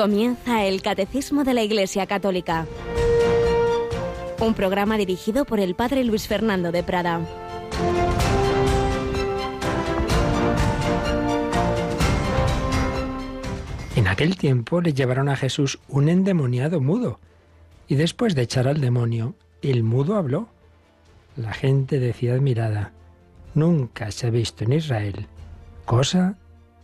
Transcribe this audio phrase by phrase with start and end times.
[0.00, 2.66] Comienza el Catecismo de la Iglesia Católica.
[4.40, 7.20] Un programa dirigido por el Padre Luis Fernando de Prada.
[13.94, 17.20] En aquel tiempo le llevaron a Jesús un endemoniado mudo,
[17.86, 20.48] y después de echar al demonio, el mudo habló.
[21.36, 22.92] La gente decía admirada,
[23.52, 25.26] nunca se ha visto en Israel
[25.84, 26.38] cosa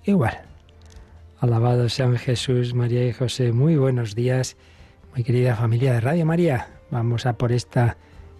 [0.04, 0.45] igual.
[1.38, 3.52] Alabado sean Jesús, María y José.
[3.52, 4.56] Muy buenos días,
[5.14, 6.70] muy querida familia de Radio María.
[6.90, 7.98] Vamos a por esta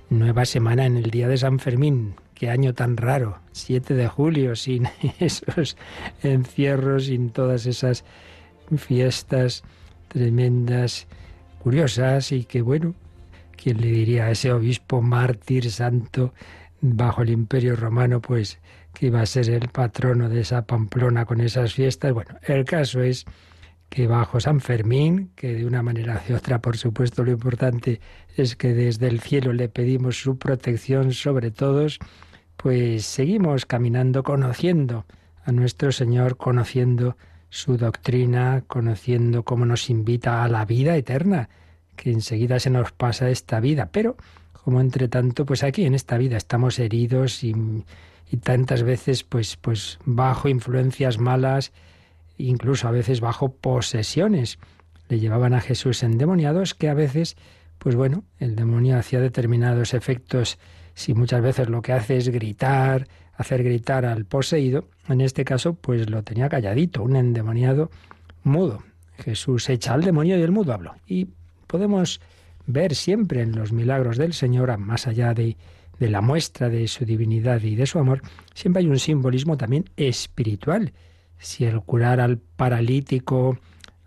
[0.09, 2.15] nueva semana en el día de San Fermín.
[2.35, 4.89] Qué año tan raro, 7 de julio, sin
[5.21, 5.77] esos
[6.23, 8.03] encierros, sin todas esas
[8.79, 9.63] fiestas
[10.09, 11.07] tremendas,
[11.63, 12.95] curiosas y que bueno,
[13.63, 16.33] ¿quién le diría a ese obispo mártir santo
[16.81, 18.59] bajo el imperio romano, pues
[18.97, 22.15] que iba a ser el patrono de esa Pamplona con esas fiestas.
[22.15, 23.27] Bueno, el caso es
[23.91, 28.01] que bajo San Fermín, que de una manera u otra, por supuesto, lo importante
[28.37, 31.99] es que desde el cielo le pedimos su protección sobre todos,
[32.57, 35.05] pues seguimos caminando conociendo
[35.45, 37.19] a nuestro Señor, conociendo
[37.51, 41.51] su doctrina, conociendo cómo nos invita a la vida eterna,
[41.97, 44.17] que enseguida se nos pasa esta vida, pero
[44.53, 47.55] como entre tanto, pues aquí en esta vida estamos heridos y
[48.31, 51.73] y tantas veces pues pues bajo influencias malas,
[52.39, 54.59] incluso a veces bajo posesiones.
[55.09, 57.37] Le llevaban a Jesús endemoniados que a veces
[57.79, 60.59] pues bueno, el demonio hacía determinados efectos
[60.95, 65.75] si muchas veces lo que hace es gritar, hacer gritar al poseído, en este caso
[65.75, 67.91] pues lo tenía calladito, un endemoniado
[68.43, 68.83] mudo.
[69.19, 70.95] Jesús echa al demonio y el mudo habló.
[71.07, 71.29] Y
[71.67, 72.21] podemos
[72.67, 75.57] ver siempre en los milagros del Señor, más allá de
[75.99, 78.23] de la muestra de su divinidad y de su amor,
[78.55, 80.93] siempre hay un simbolismo también espiritual.
[81.39, 83.59] Si el curar al paralítico,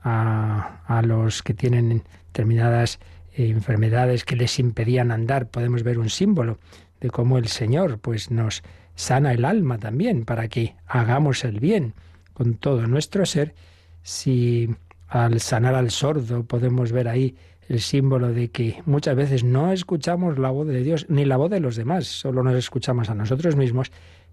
[0.02, 3.00] a, a los que tienen determinadas
[3.34, 6.60] eh, enfermedades que les impedían andar, podemos ver un símbolo
[7.00, 8.64] de cómo el Señor pues nos
[8.96, 11.94] sana el alma también para que hagamos el bien
[12.34, 13.56] con todo nuestro ser.
[14.02, 14.76] Si
[15.08, 17.36] al sanar al sordo podemos ver ahí
[17.70, 21.52] el símbolo de que muchas veces no escuchamos la voz de Dios ni la voz
[21.52, 23.92] de los demás, solo nos escuchamos a nosotros mismos.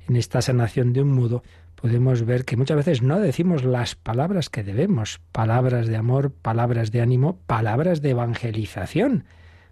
[0.09, 1.43] En esta sanación de un mudo
[1.75, 6.91] podemos ver que muchas veces no decimos las palabras que debemos, palabras de amor, palabras
[6.91, 9.25] de ánimo, palabras de evangelización,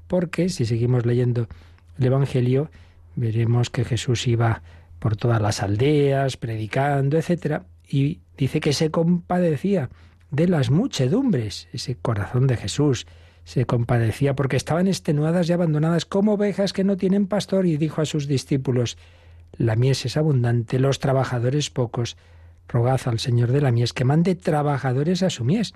[0.08, 1.48] porque si seguimos leyendo
[1.98, 2.70] el Evangelio,
[3.16, 4.62] veremos que Jesús iba
[4.98, 9.88] por todas las aldeas, predicando, etcétera, y dice que se compadecía
[10.30, 13.06] de las muchedumbres, ese corazón de Jesús,
[13.44, 18.00] se compadecía porque estaban extenuadas y abandonadas como ovejas que no tienen pastor y dijo
[18.00, 18.96] a sus discípulos,
[19.56, 22.16] la mies es abundante, los trabajadores pocos,
[22.68, 25.74] rogad al Señor de la mies que mande trabajadores a su mies.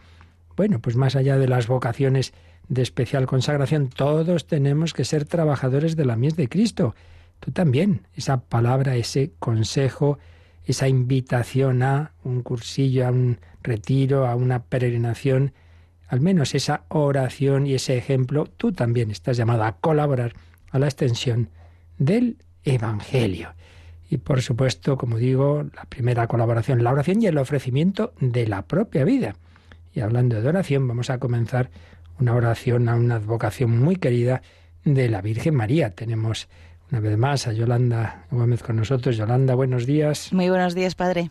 [0.56, 2.32] Bueno, pues más allá de las vocaciones
[2.68, 6.94] de especial consagración, todos tenemos que ser trabajadores de la mies de Cristo.
[7.40, 10.18] Tú también, esa palabra, ese consejo,
[10.64, 15.52] esa invitación a un cursillo, a un retiro, a una peregrinación,
[16.08, 20.32] al menos esa oración y ese ejemplo, tú también estás llamado a colaborar
[20.70, 21.50] a la extensión
[21.98, 23.54] del Evangelio.
[24.10, 28.62] Y por supuesto, como digo, la primera colaboración, la oración y el ofrecimiento de la
[28.62, 29.36] propia vida.
[29.92, 31.70] Y hablando de oración, vamos a comenzar
[32.18, 34.42] una oración a una advocación muy querida
[34.84, 35.90] de la Virgen María.
[35.90, 36.48] Tenemos
[36.90, 39.16] una vez más a Yolanda Gómez con nosotros.
[39.16, 40.32] Yolanda, buenos días.
[40.32, 41.30] Muy buenos días, Padre.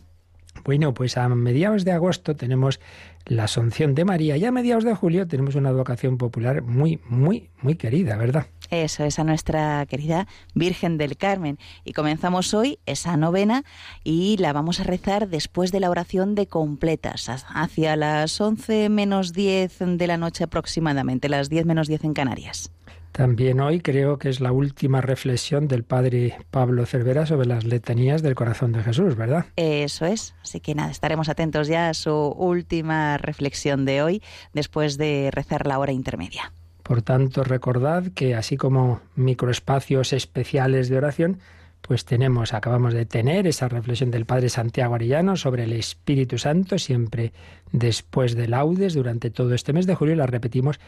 [0.64, 2.80] Bueno, pues a mediados de agosto tenemos
[3.26, 7.50] la Asunción de María y a mediados de julio tenemos una advocación popular muy, muy,
[7.62, 8.48] muy querida, ¿verdad?
[8.70, 11.58] Eso es a nuestra querida Virgen del Carmen.
[11.84, 13.64] Y comenzamos hoy esa novena
[14.04, 19.34] y la vamos a rezar después de la oración de completas, hacia las 11 menos
[19.34, 22.72] 10 de la noche aproximadamente, las 10 menos 10 en Canarias.
[23.18, 28.22] También hoy creo que es la última reflexión del padre Pablo Cervera sobre las letanías
[28.22, 29.48] del corazón de Jesús, ¿verdad?
[29.56, 30.36] Eso es.
[30.44, 34.22] Así que nada, estaremos atentos ya a su última reflexión de hoy
[34.54, 36.54] después de rezar la hora intermedia.
[36.84, 41.40] Por tanto, recordad que así como microespacios especiales de oración,
[41.82, 46.78] pues tenemos, acabamos de tener esa reflexión del Padre Santiago Arellano sobre el Espíritu Santo,
[46.78, 47.34] siempre
[47.72, 50.80] después de laudes, durante todo este mes de julio, la repetimos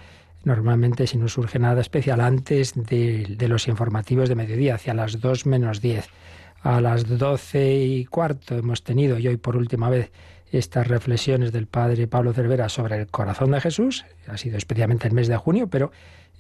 [0.43, 5.45] normalmente si no surge nada especial antes de, los informativos de mediodía, hacia las 2
[5.45, 6.07] menos 10.
[6.61, 10.11] A las 12 y cuarto hemos tenido, y hoy por última vez,
[10.51, 14.05] estas reflexiones del padre Pablo Cervera sobre el corazón de Jesús.
[14.27, 15.91] Ha sido especialmente el mes de junio, pero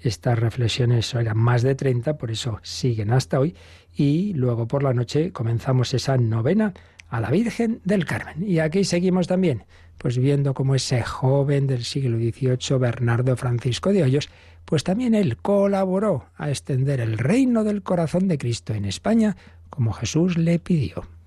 [0.01, 3.55] estas reflexiones eran más de 30, por eso siguen hasta hoy.
[3.93, 6.73] Y luego por la noche comenzamos esa novena
[7.09, 8.43] a la Virgen del Carmen.
[8.47, 9.65] Y aquí seguimos también
[9.99, 14.29] pues viendo cómo ese joven del siglo XVIII, Bernardo Francisco de Hoyos,
[14.65, 19.35] pues también él colaboró a extender el reino del corazón de Cristo en España
[19.69, 21.18] como Jesús le pidió.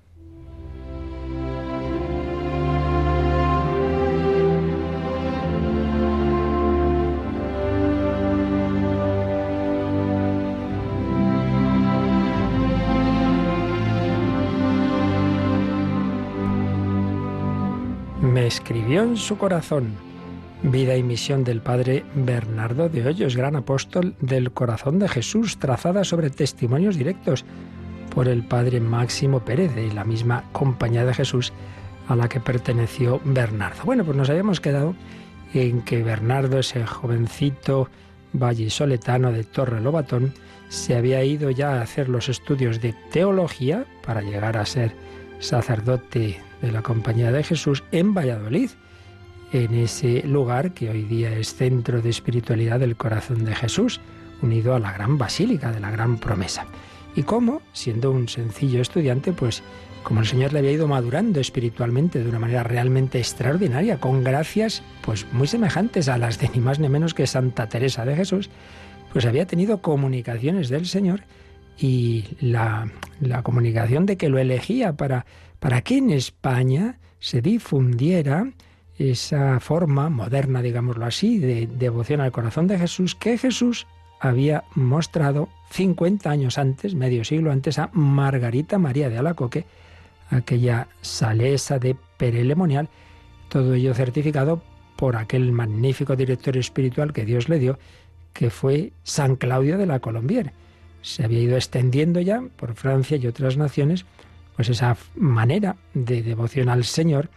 [18.73, 19.93] Escribió en su corazón
[20.63, 26.05] Vida y misión del padre Bernardo de Hoyos, gran apóstol del corazón de Jesús, trazada
[26.05, 27.45] sobre testimonios directos
[28.15, 31.53] por el padre Máximo Pérez, de la misma compañía de Jesús
[32.09, 33.83] a la que perteneció Bernardo.
[33.85, 34.95] Bueno, pues nos habíamos quedado
[35.53, 37.91] en que Bernardo, ese jovencito
[38.33, 40.33] vallisoletano de Torre Lobatón,
[40.71, 44.95] se había ido ya a hacer los estudios de teología para llegar a ser
[45.43, 48.71] sacerdote de la Compañía de Jesús en Valladolid
[49.53, 54.01] en ese lugar que hoy día es centro de espiritualidad del corazón de Jesús,
[54.41, 56.65] unido a la gran basílica de la gran promesa.
[57.15, 59.63] Y cómo, siendo un sencillo estudiante, pues
[60.03, 64.83] como el Señor le había ido madurando espiritualmente de una manera realmente extraordinaria, con gracias
[65.03, 68.49] pues muy semejantes a las de ni más ni menos que Santa Teresa de Jesús,
[69.13, 71.25] pues había tenido comunicaciones del Señor
[71.83, 72.89] y la,
[73.43, 75.27] comunicación de que lo elegía para,
[75.59, 78.53] para que en España se difundiera
[78.99, 83.87] esa forma moderna, digámoslo así, de devoción al corazón de Jesús que Jesús
[84.21, 89.65] había mostrado 50 años antes, medio siglo antes, a Margarita María de Alacoque,
[90.31, 92.89] aquella salesa de Perelemonial,
[93.49, 94.63] todo ello certificado
[94.95, 97.79] por aquel magnífico director espiritual que Dios le dio,
[98.33, 100.53] que fue San Claudio de la Colombier.
[101.03, 104.07] Se había ido extendiendo ya por Francia y otras naciones,
[104.57, 107.29] pues esa manera de devoción al Señor,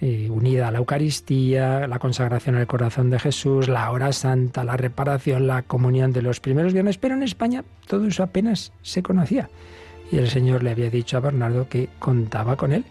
[0.00, 4.76] eh, unida a la Eucaristía, la consagración al corazón de Jesús, la hora santa, la
[4.76, 9.48] reparación, la comunión de los primeros viernes, pero en España todo eso apenas se conocía.
[10.10, 12.84] Y el Señor le había dicho a Bernardo que contaba con él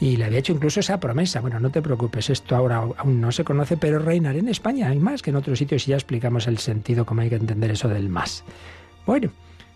[0.00, 1.40] y le había hecho incluso esa promesa.
[1.40, 4.88] Bueno, no te preocupes, esto ahora aún no se conoce, pero reinaré en España.
[4.88, 7.70] Hay más que en otros sitios y ya explicamos el sentido, cómo hay que entender
[7.70, 8.44] eso del más.
[9.06, 9.30] Bueno,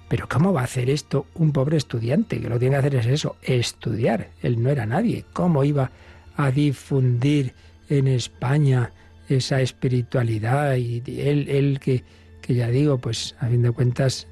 [0.09, 2.41] pero ¿cómo va a hacer esto un pobre estudiante?
[2.41, 4.31] Que lo tiene que hacer es eso, estudiar.
[4.43, 5.25] Él no era nadie.
[5.33, 5.91] ¿Cómo iba
[6.37, 7.53] a difundir
[7.89, 8.91] en España
[9.29, 12.03] esa espiritualidad y él, él que,
[12.41, 14.27] que ya digo, pues a fin de cuentas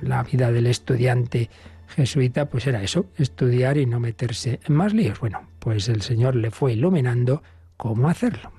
[0.00, 1.50] la vida del estudiante
[1.88, 5.20] jesuita pues era eso, estudiar y no meterse en más líos.
[5.20, 7.42] Bueno, pues el Señor le fue iluminando
[7.76, 8.50] cómo hacerlo.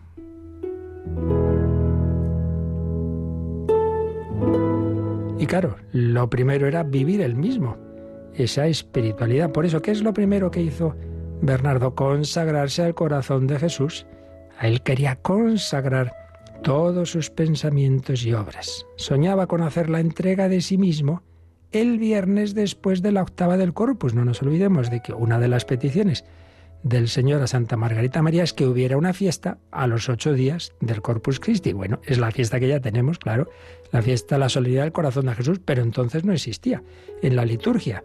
[5.44, 7.76] Y claro, lo primero era vivir el mismo,
[8.34, 9.52] esa espiritualidad.
[9.52, 10.96] Por eso, ¿qué es lo primero que hizo
[11.42, 14.06] Bernardo consagrarse al corazón de Jesús.
[14.58, 16.14] A él quería consagrar
[16.64, 18.86] todos sus pensamientos y obras.
[18.96, 21.24] Soñaba con hacer la entrega de sí mismo
[21.74, 24.14] el viernes después de la octava del Corpus.
[24.14, 26.24] No nos olvidemos de que una de las peticiones
[26.84, 30.72] del Señor a Santa Margarita María es que hubiera una fiesta a los ocho días
[30.80, 31.74] del Corpus Christi.
[31.74, 33.50] Bueno, es la fiesta que ya tenemos, claro,
[33.94, 36.82] la fiesta la solidaridad del corazón de Jesús, pero entonces no existía
[37.22, 38.04] en la liturgia.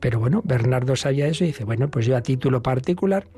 [0.00, 3.28] Pero bueno, Bernardo sabía eso y dice, bueno, pues yo a título particular,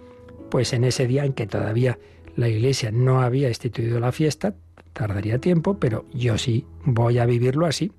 [0.50, 1.98] pues en ese día en que todavía
[2.36, 4.54] la Iglesia no había instituido la fiesta,
[4.92, 7.90] tardaría tiempo, pero yo sí voy a vivirlo así,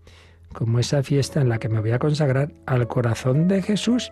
[0.54, 4.12] como esa fiesta en la que me voy a consagrar al corazón de Jesús.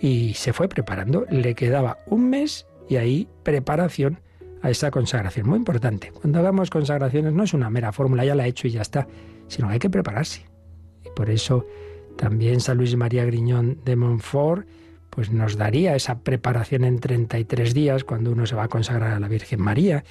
[0.00, 4.20] Y se fue preparando, le quedaba un mes y ahí preparación
[4.62, 5.48] a esa consagración.
[5.48, 6.12] Muy importante.
[6.12, 9.06] Cuando hagamos consagraciones no es una mera fórmula, ya la he hecho y ya está,
[9.48, 10.46] sino que hay que prepararse.
[11.04, 11.66] Y por eso
[12.16, 14.66] también San Luis María Griñón de Montfort
[15.16, 19.18] pues nos daría esa preparación en 33 días cuando uno se va a consagrar a
[19.18, 20.04] la Virgen María.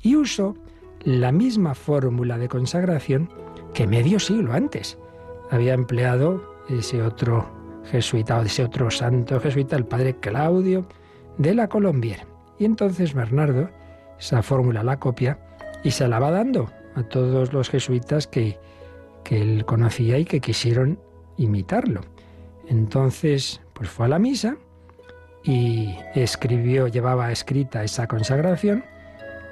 [0.00, 0.54] y usó
[1.02, 3.30] la misma fórmula de consagración
[3.74, 4.96] que medio siglo antes
[5.50, 7.50] había empleado ese otro
[7.90, 10.86] jesuita, o ese otro santo jesuita, el padre Claudio
[11.36, 12.28] de la Colombier.
[12.60, 13.70] Y entonces Bernardo
[14.18, 15.38] esa fórmula la copia
[15.84, 18.58] y se la va dando a todos los jesuitas que,
[19.24, 20.98] que él conocía y que quisieron
[21.36, 22.00] imitarlo.
[22.66, 24.56] Entonces, pues fue a la misa
[25.44, 28.84] y escribió, llevaba escrita esa consagración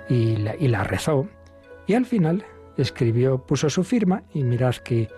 [0.08, 1.28] y la, rezó.
[1.86, 2.44] Y al final
[2.76, 5.08] escribió, puso su firma, y mirad que,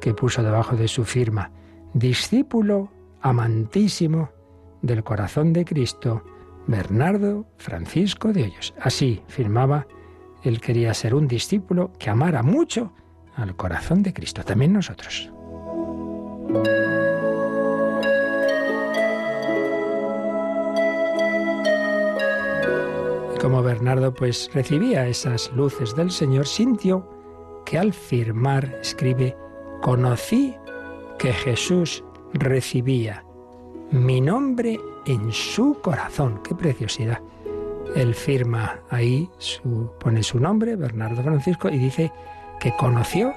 [0.00, 1.50] que puso debajo de su firma,
[1.92, 2.90] discípulo
[3.20, 4.30] amantísimo
[4.80, 6.22] del corazón de Cristo,
[6.66, 8.74] Bernardo Francisco de Hoyos.
[8.80, 9.86] Así firmaba,
[10.42, 12.92] él quería ser un discípulo que amara mucho
[13.34, 15.32] al corazón de Cristo, también nosotros.
[23.42, 27.08] como Bernardo pues recibía esas luces del Señor, sintió
[27.66, 29.36] que al firmar, escribe,
[29.80, 30.54] conocí
[31.18, 33.24] que Jesús recibía
[33.90, 36.40] mi nombre en su corazón.
[36.42, 37.20] ¡Qué preciosidad!
[37.94, 39.28] Él firma ahí,
[40.00, 42.10] pone su nombre, Bernardo Francisco, y dice
[42.58, 43.32] que conoció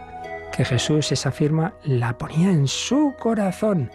[0.56, 3.92] que Jesús esa firma la ponía en su corazón.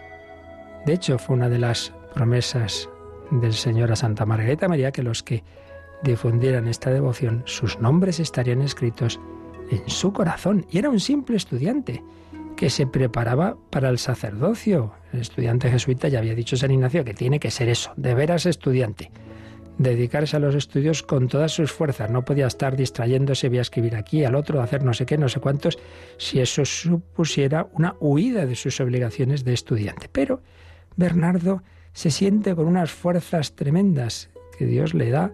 [0.85, 2.89] De hecho, fue una de las promesas
[3.31, 5.43] del Señor a Santa Margarita María que los que
[6.03, 9.19] difundieran esta devoción, sus nombres estarían escritos
[9.69, 10.65] en su corazón.
[10.69, 12.03] Y era un simple estudiante
[12.61, 14.93] que se preparaba para el sacerdocio.
[15.11, 18.45] El estudiante jesuita ya había dicho San Ignacio que tiene que ser eso, de veras
[18.45, 19.09] estudiante.
[19.79, 22.11] Dedicarse a los estudios con todas sus fuerzas.
[22.11, 25.27] No podía estar distrayéndose, voy a escribir aquí, al otro, hacer no sé qué, no
[25.27, 25.79] sé cuántos,
[26.17, 30.07] si eso supusiera una huida de sus obligaciones de estudiante.
[30.11, 30.43] Pero
[30.95, 31.63] Bernardo
[31.93, 35.33] se siente con unas fuerzas tremendas que Dios le da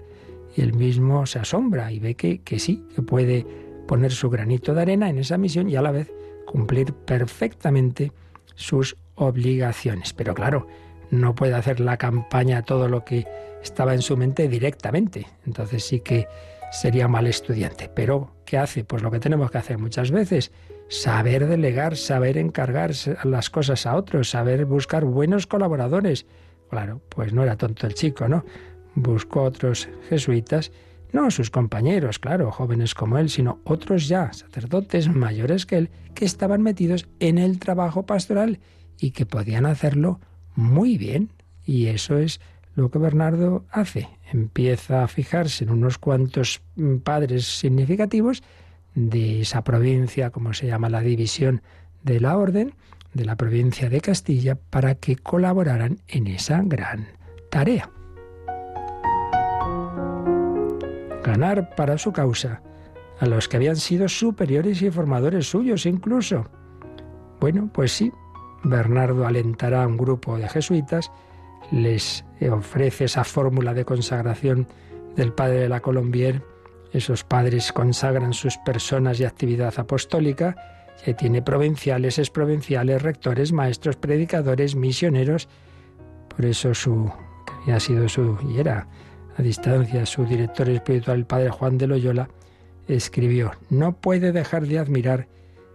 [0.56, 3.46] y él mismo se asombra y ve que, que sí, que puede
[3.86, 6.10] poner su granito de arena en esa misión y a la vez
[6.48, 8.12] cumplir perfectamente
[8.56, 10.14] sus obligaciones.
[10.14, 10.68] Pero claro,
[11.12, 13.28] no puede hacer la campaña todo lo que
[13.62, 15.28] estaba en su mente directamente.
[15.46, 16.28] Entonces sí que
[16.72, 17.92] sería mal estudiante.
[17.94, 18.84] Pero, ¿qué hace?
[18.84, 20.52] Pues lo que tenemos que hacer muchas veces,
[20.90, 22.92] saber delegar, saber encargar
[23.24, 26.26] las cosas a otros, saber buscar buenos colaboradores.
[26.70, 28.44] Claro, pues no era tonto el chico, ¿no?
[28.98, 30.72] buscó otros jesuitas,
[31.14, 36.26] no sus compañeros, claro, jóvenes como él, sino otros ya, sacerdotes mayores que él, que
[36.26, 38.60] estaban metidos en el trabajo pastoral
[39.00, 40.20] y que podían hacerlo
[40.56, 41.32] muy bien.
[41.66, 42.40] Y eso es
[42.76, 44.10] lo que Bernardo hace.
[44.32, 48.44] Empieza a fijarse en unos cuantos mm, padres significativos
[48.96, 51.62] de esa provincia, como se llama la división
[52.04, 52.74] de la orden,
[53.14, 57.08] de la provincia de Castilla, para que colaboraran en esa gran
[57.50, 57.90] tarea.
[61.28, 62.62] Ganar para su causa
[63.20, 66.46] a los que habían sido superiores y formadores suyos incluso.
[67.40, 68.12] Bueno, pues sí,
[68.64, 71.12] Bernardo alentará a un grupo de jesuitas,
[71.72, 74.68] les ofrece esa fórmula de consagración
[75.16, 76.44] del padre de la Colombier,
[76.94, 80.56] esos padres consagran sus personas y actividad apostólica,
[81.06, 85.48] ya tiene provinciales, exprovinciales, rectores, maestros, predicadores, misioneros,
[86.30, 87.12] por eso su,
[87.46, 88.88] que había sido su, y era
[89.38, 92.30] a distancia, su director espiritual, el padre Juan de Loyola,
[92.88, 95.28] escribió, no puede dejar de admirar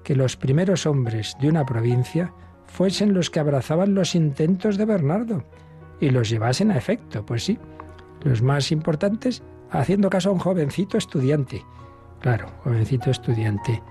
[0.03, 2.33] que los primeros hombres de una provincia
[2.67, 5.45] fuesen los que abrazaban los intentos de Bernardo
[6.01, 7.25] y los llevasen a efecto.
[7.25, 7.59] Pues sí,
[8.23, 11.65] los más importantes haciendo caso a un jovencito estudiante.
[12.21, 13.83] Claro, jovencito estudiante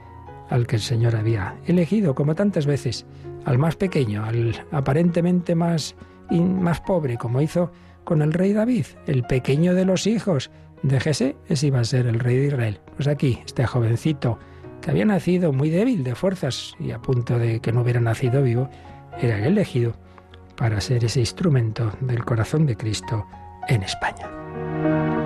[0.49, 3.05] al que el Señor había elegido, como tantas veces,
[3.45, 5.95] al más pequeño, al aparentemente más,
[6.29, 7.71] más pobre, como hizo
[8.03, 10.51] con el rey David, el pequeño de los hijos
[10.83, 12.79] de Jesé, ese iba a ser el rey de Israel.
[12.95, 14.39] Pues aquí, este jovencito
[14.81, 18.41] que había nacido muy débil de fuerzas y a punto de que no hubiera nacido
[18.41, 18.69] vivo,
[19.21, 19.93] era el elegido
[20.55, 23.25] para ser ese instrumento del corazón de Cristo
[23.67, 25.20] en España.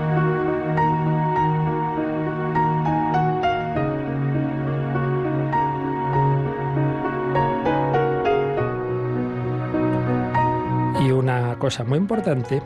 [11.58, 12.62] Cosa muy importante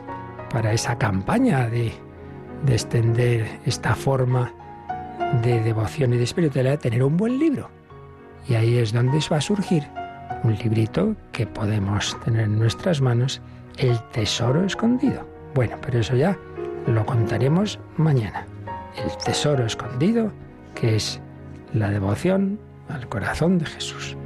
[0.52, 1.92] para esa campaña de,
[2.64, 4.52] de extender esta forma
[5.42, 7.70] de devoción y de espiritualidad, tener un buen libro.
[8.48, 9.84] Y ahí es donde va a surgir
[10.42, 13.40] un librito que podemos tener en nuestras manos,
[13.76, 15.26] El Tesoro Escondido.
[15.54, 16.36] Bueno, pero eso ya
[16.86, 18.46] lo contaremos mañana.
[18.96, 20.32] El Tesoro Escondido,
[20.74, 21.20] que es
[21.72, 24.16] la devoción al corazón de Jesús.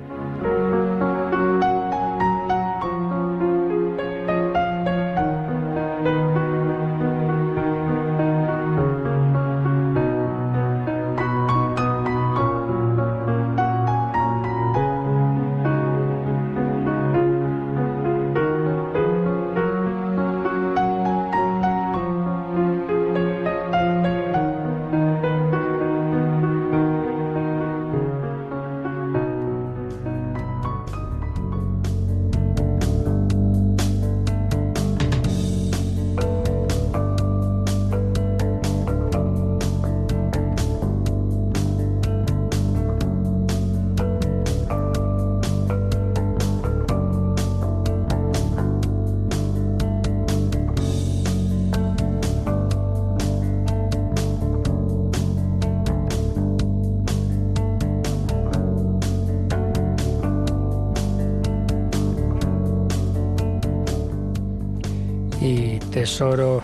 [66.14, 66.62] Tesoro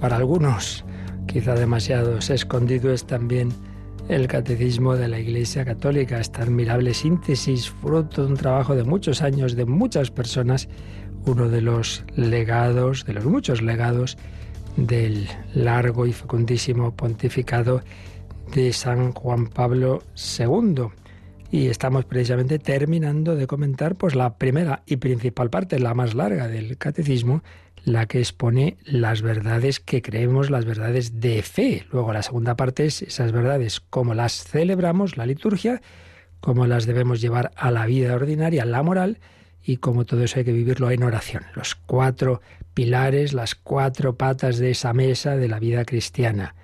[0.00, 0.82] para algunos,
[1.26, 3.50] quizá demasiados escondido, es también
[4.08, 9.20] el catecismo de la Iglesia Católica, esta admirable síntesis, fruto de un trabajo de muchos
[9.20, 10.70] años, de muchas personas,
[11.26, 14.16] uno de los legados, de los muchos legados
[14.78, 17.82] del largo y fecundísimo pontificado
[18.54, 20.04] de San Juan Pablo
[20.38, 20.86] II.
[21.50, 26.48] Y estamos precisamente terminando de comentar pues la primera y principal parte, la más larga
[26.48, 27.42] del catecismo,
[27.86, 31.86] la que expone las verdades que creemos, las verdades de fe.
[31.92, 35.80] Luego la segunda parte es esas verdades, cómo las celebramos, la liturgia,
[36.40, 39.20] cómo las debemos llevar a la vida ordinaria, la moral,
[39.64, 41.44] y cómo todo eso hay que vivirlo en oración.
[41.54, 42.40] Los cuatro
[42.74, 46.56] pilares, las cuatro patas de esa mesa de la vida cristiana.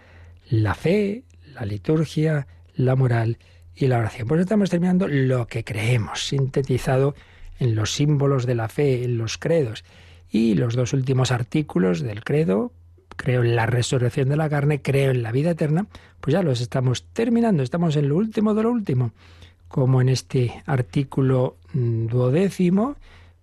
[0.49, 1.23] La fe,
[1.55, 3.39] la liturgia, la moral
[3.77, 4.27] y la oración.
[4.27, 7.15] Pues estamos terminando lo que creemos, sintetizado
[7.61, 9.85] en los símbolos de la fe, en los credos.
[10.33, 12.73] Y los dos últimos artículos del credo,
[13.17, 15.87] creo en la resurrección de la carne, creo en la vida eterna,
[16.23, 19.13] pues ya los estamos terminando, estamos en lo último de lo último.
[19.69, 22.97] Como en este artículo mm, duodécimo,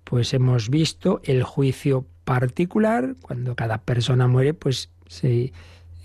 [0.03, 5.53] pues hemos visto el juicio particular, cuando cada persona muere, pues se,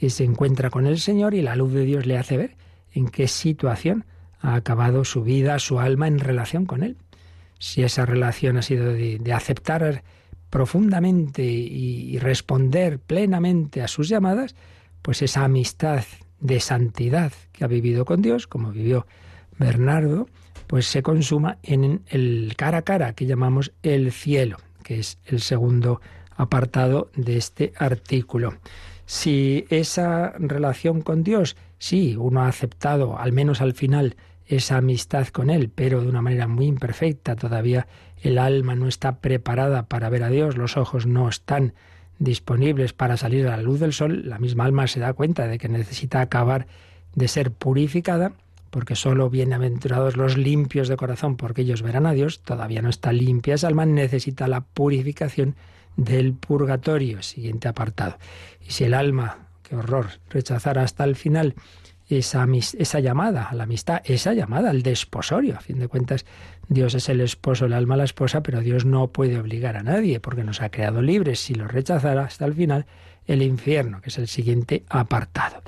[0.06, 2.56] se encuentra con el Señor y la luz de Dios le hace ver
[2.92, 4.04] en qué situación
[4.42, 6.98] ha acabado su vida, su alma en relación con Él.
[7.58, 10.02] Si esa relación ha sido de aceptar
[10.54, 14.54] profundamente y, responder plenamente a sus llamadas,
[15.02, 16.04] pues esa amistad
[16.38, 19.04] de santidad que ha vivido con Dios, como vivió
[19.58, 20.28] Bernardo,
[20.68, 25.40] pues se consuma en el cara a cara que llamamos el cielo, que es el
[25.40, 26.00] segundo
[26.36, 28.54] apartado de este artículo.
[29.06, 34.14] Si esa relación con Dios, sí, uno ha aceptado, al menos al final,
[34.46, 37.88] esa amistad con Él, pero de una manera muy imperfecta, todavía
[38.22, 41.74] el alma no está preparada para ver a Dios, los ojos no están
[42.18, 45.59] disponibles para salir a la luz del sol, la misma alma se da cuenta de
[45.59, 46.66] que necesita acabar
[47.14, 48.33] de ser purificada,
[48.70, 53.12] porque solo bienaventurados los limpios de corazón, porque ellos verán a Dios, todavía no está
[53.12, 55.55] limpia esa alma, necesita la purificación
[55.96, 58.18] del purgatorio, siguiente apartado.
[58.66, 61.55] Y si el alma, qué horror, rechazara hasta el final
[62.09, 62.46] esa,
[62.79, 65.57] esa llamada a la amistad, esa llamada al desposorio.
[65.57, 66.27] A fin de cuentas,
[66.68, 70.20] Dios es el esposo, el alma la esposa, pero Dios no puede obligar a nadie
[70.20, 71.40] porque nos ha creado libres.
[71.40, 72.87] Si lo rechazara hasta el final,
[73.27, 75.62] el infierno, que es el siguiente apartado.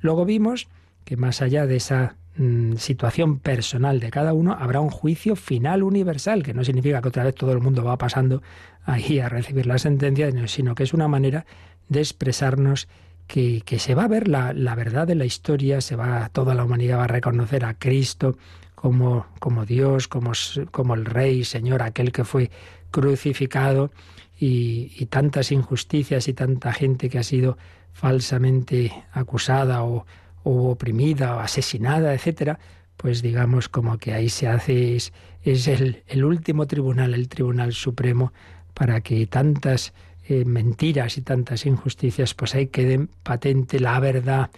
[0.00, 0.68] Luego vimos
[1.04, 5.82] que más allá de esa mm, situación personal de cada uno, habrá un juicio final
[5.82, 8.42] universal, que no significa que otra vez todo el mundo va pasando
[8.84, 11.46] ahí a recibir la sentencia, sino que es una manera
[11.88, 12.88] de expresarnos
[13.26, 16.98] que, se va a ver la, verdad de la historia, se va, toda la humanidad
[16.98, 18.38] va a reconocer a Cristo
[18.80, 20.30] como, como Dios, como,
[20.70, 22.48] como el Rey, Señor, aquel que fue
[22.92, 23.90] crucificado
[24.38, 27.58] y, tantas injusticias y tanta gente que ha sido
[27.92, 30.06] falsamente acusada o,
[30.44, 32.60] oprimida o asesinada, etcétera,
[32.96, 35.12] pues digamos como que ahí se hace, es,
[35.42, 38.32] es el, el último tribunal, el Tribunal Supremo,
[38.74, 39.92] para que tantas
[40.28, 44.50] eh, mentiras y tantas injusticias, pues ahí queden patente la verdad,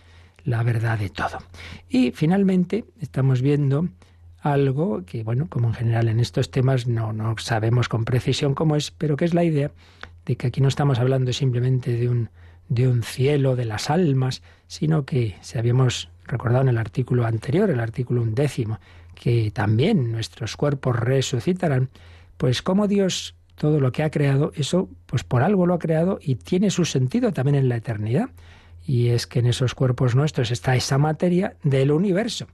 [0.44, 1.38] la verdad de todo.
[1.88, 3.88] Y finalmente estamos viendo
[4.40, 8.76] algo que, bueno, como en general en estos temas no, no sabemos con precisión cómo
[8.76, 9.70] es, pero que es la idea
[10.24, 12.31] de que aquí no estamos hablando simplemente de un,
[12.68, 17.70] de un cielo de las almas, sino que, si habíamos recordado en el artículo anterior,
[17.70, 18.79] el artículo undécimo,
[19.14, 21.90] que también nuestros cuerpos resucitarán,
[22.37, 26.18] pues como Dios todo lo que ha creado, eso pues por algo lo ha creado
[26.22, 28.31] y tiene su sentido también en la eternidad.
[28.87, 32.46] Y es que en esos cuerpos nuestros está esa materia del universo.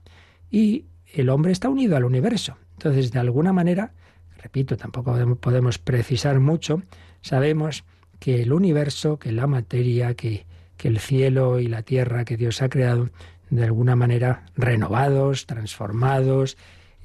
[0.51, 2.57] Y el hombre está unido al universo.
[2.73, 3.93] Entonces, de alguna manera,
[4.37, 6.81] repito, tampoco podemos precisar mucho,
[7.21, 7.83] sabemos
[8.19, 10.45] que el universo, que la materia, que,
[10.83, 13.09] el cielo y la tierra que Dios ha creado,
[13.49, 16.57] de alguna manera renovados, transformados,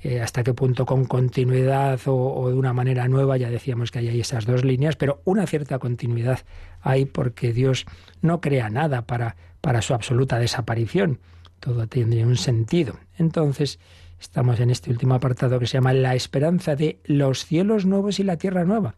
[0.02, 4.20] eh, hasta qué punto con continuidad o, de una manera nueva, ya decíamos que hay
[4.20, 6.40] esas dos líneas, pero una cierta continuidad
[6.80, 7.86] hay porque Dios
[8.20, 11.18] no crea nada para, para su absoluta desaparición.
[11.62, 12.98] Todo tiene un sentido.
[13.18, 13.78] Entonces,
[14.20, 18.24] estamos en este último apartado que se llama la esperanza de los cielos nuevos y
[18.24, 18.96] la tierra nueva.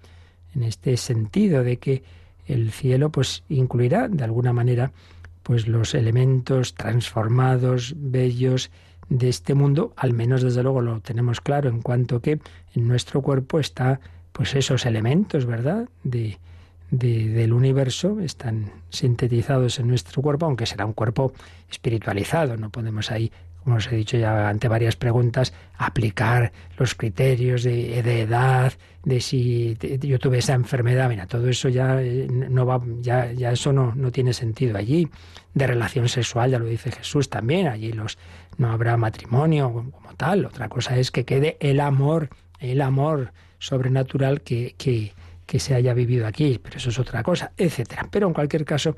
[0.55, 2.03] En este sentido de que
[2.47, 4.93] el cielo pues incluirá de alguna manera
[5.43, 8.71] pues los elementos transformados, bellos,
[9.11, 12.41] de este mundo, al menos desde luego lo tenemos claro en cuanto que
[12.75, 14.01] en nuestro cuerpo está
[14.33, 15.87] pues esos elementos, ¿verdad?
[16.03, 16.39] De,
[16.91, 21.33] del universo están sintetizados en nuestro cuerpo, aunque será un cuerpo
[21.71, 23.33] espiritualizado, no podemos ahí
[23.65, 29.77] como os he dicho ya ante varias preguntas, aplicar los criterios de, edad, de si
[30.01, 33.95] yo tuve esa enfermedad, mira, todo eso ya eh, no va, ya, ya eso no,
[33.95, 35.09] no tiene sentido allí.
[35.55, 38.19] De relación sexual, ya lo dice Jesús también, allí los
[38.59, 40.45] no habrá matrimonio como tal.
[40.45, 42.29] Otra cosa es que quede el amor,
[42.61, 45.15] el amor sobrenatural que, que,
[45.55, 48.09] que se haya vivido aquí, pero eso es otra cosa, etcétera.
[48.11, 48.97] Pero en cualquier caso,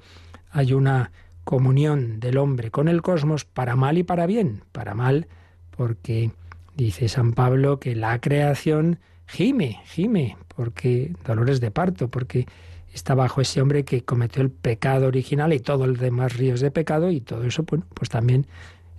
[0.50, 1.12] hay una
[1.44, 4.62] comunión del hombre con el cosmos para mal y para bien.
[4.72, 5.26] Para mal
[5.70, 6.30] porque
[6.74, 12.46] dice San Pablo que la creación gime, gime, porque dolores de parto, porque
[12.90, 16.70] está bajo ese hombre que cometió el pecado original y todo el demás ríos de
[16.70, 18.46] pecado y todo eso bueno, pues también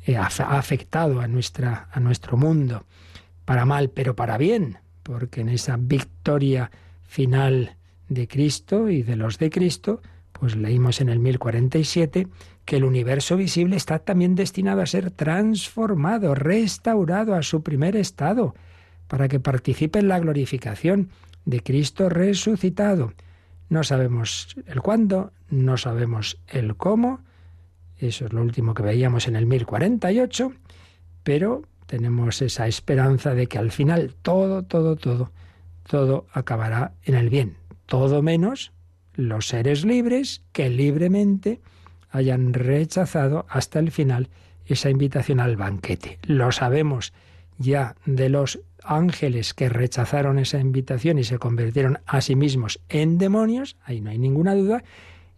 [0.05, 2.85] eh, ha afectado a, nuestra, a nuestro mundo.
[3.45, 6.69] Para mal, pero para bien, porque en esa victoria
[7.07, 7.75] final
[8.09, 10.01] de Cristo y de los de Cristo,
[10.33, 12.27] pues leímos en el 1047
[12.65, 18.53] que el universo visible está también destinado a ser transformado, restaurado a su primer estado,
[19.07, 21.09] para que participe en la glorificación
[21.45, 23.13] de Cristo resucitado.
[23.69, 27.21] No sabemos el cuándo, no sabemos el cómo,
[27.97, 30.51] eso es lo último que veíamos en el 1048,
[31.23, 35.31] pero tenemos esa esperanza de que al final todo, todo, todo,
[35.87, 38.71] todo acabará en el bien, todo menos
[39.15, 41.59] los seres libres que libremente
[42.11, 44.29] hayan rechazado hasta el final
[44.65, 46.19] esa invitación al banquete.
[46.23, 47.13] Lo sabemos
[47.57, 53.17] ya de los ángeles que rechazaron esa invitación y se convirtieron a sí mismos en
[53.17, 54.83] demonios, ahí no hay ninguna duda,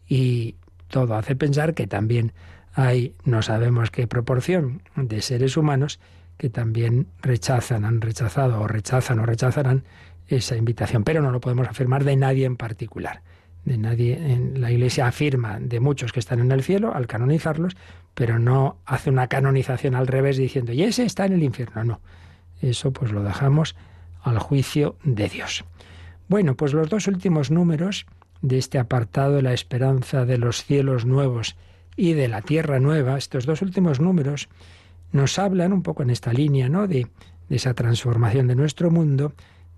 [0.07, 0.55] y
[0.87, 2.33] todo hace pensar que también
[2.73, 5.99] hay, no sabemos qué proporción de seres humanos
[6.37, 9.83] que también rechazan, han rechazado o rechazan o rechazarán
[10.29, 13.21] esa invitación, pero no lo podemos afirmar de nadie en particular
[13.65, 14.13] de nadie.
[14.13, 17.75] En la Iglesia afirma de muchos que están en el cielo al canonizarlos,
[18.13, 21.83] pero no hace una canonización al revés diciendo, y ese está en el infierno.
[21.83, 22.01] No,
[22.61, 23.75] eso pues lo dejamos
[24.21, 25.63] al juicio de Dios.
[26.27, 28.05] Bueno, pues los dos últimos números
[28.41, 31.55] de este apartado, la esperanza de los cielos nuevos
[31.95, 34.49] y de la tierra nueva, estos dos últimos números
[35.11, 36.87] nos hablan un poco en esta línea, ¿no?
[36.87, 37.07] De,
[37.49, 39.33] de esa transformación de nuestro mundo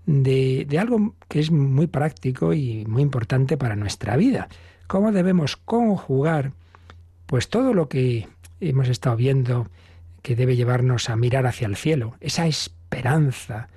[0.06, 4.48] de, algo que es muy práctico y muy importante para nuestra vida.
[4.86, 6.52] Cómo debemos conjugar
[7.26, 8.28] pues todo lo que
[8.60, 9.68] hemos estado viendo
[10.22, 13.68] que debe llevarnos a mirar hacia el cielo, esa esperanza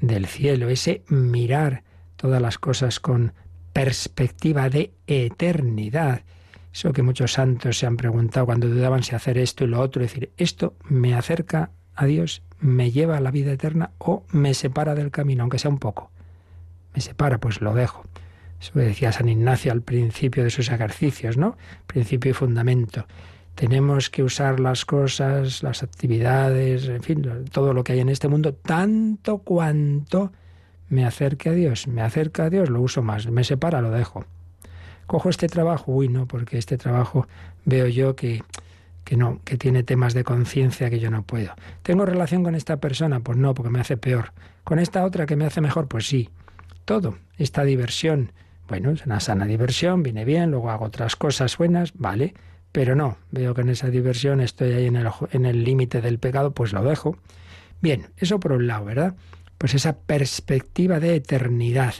[0.00, 1.82] del cielo, ese mirar
[2.16, 3.32] todas las cosas con
[3.72, 6.22] perspectiva de eternidad.
[6.72, 10.02] Eso que muchos santos se han preguntado cuando dudaban si hacer esto y lo otro,
[10.02, 14.94] decir, esto me acerca a Dios me lleva a la vida eterna o me separa
[14.94, 16.10] del camino, aunque sea un poco.
[16.94, 18.04] Me separa, pues lo dejo.
[18.60, 21.56] Eso decía San Ignacio al principio de sus ejercicios, ¿no?
[21.86, 23.06] Principio y fundamento.
[23.54, 28.28] Tenemos que usar las cosas, las actividades, en fin, todo lo que hay en este
[28.28, 30.32] mundo, tanto cuanto
[30.88, 31.86] me acerque a Dios.
[31.86, 33.28] Me acerca a Dios, lo uso más.
[33.28, 34.24] Me separa, lo dejo.
[35.06, 37.26] Cojo este trabajo, uy, no, porque este trabajo
[37.64, 38.42] veo yo que
[39.08, 41.54] que no, que tiene temas de conciencia que yo no puedo.
[41.82, 43.20] ¿Tengo relación con esta persona?
[43.20, 44.34] Pues no, porque me hace peor.
[44.64, 45.88] ¿Con esta otra que me hace mejor?
[45.88, 46.28] Pues sí.
[46.84, 48.32] Todo, esta diversión,
[48.68, 52.34] bueno, es una sana diversión, viene bien, luego hago otras cosas buenas, vale,
[52.70, 54.92] pero no, veo que en esa diversión estoy ahí
[55.30, 57.16] en el límite del pecado, pues lo dejo.
[57.80, 59.14] Bien, eso por un lado, ¿verdad?
[59.56, 61.94] Pues esa perspectiva de eternidad.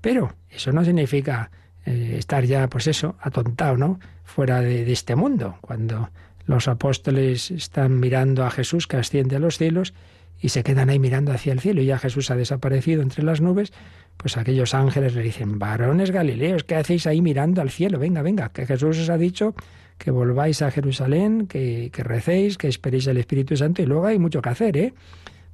[0.00, 1.50] Pero eso no significa
[1.84, 3.98] eh, estar ya, pues eso, atontado, ¿no?
[4.22, 5.58] Fuera de este mundo.
[5.60, 6.10] Cuando
[6.46, 9.94] los apóstoles están mirando a Jesús que asciende a los cielos
[10.40, 13.40] y se quedan ahí mirando hacia el cielo y ya Jesús ha desaparecido entre las
[13.40, 13.72] nubes,
[14.16, 17.98] pues aquellos ángeles le dicen, varones galileos, ¿qué hacéis ahí mirando al cielo?
[17.98, 19.54] Venga, venga, que Jesús os ha dicho
[19.96, 24.18] que volváis a Jerusalén, que, que recéis, que esperéis el Espíritu Santo y luego hay
[24.18, 24.94] mucho que hacer, ¿eh?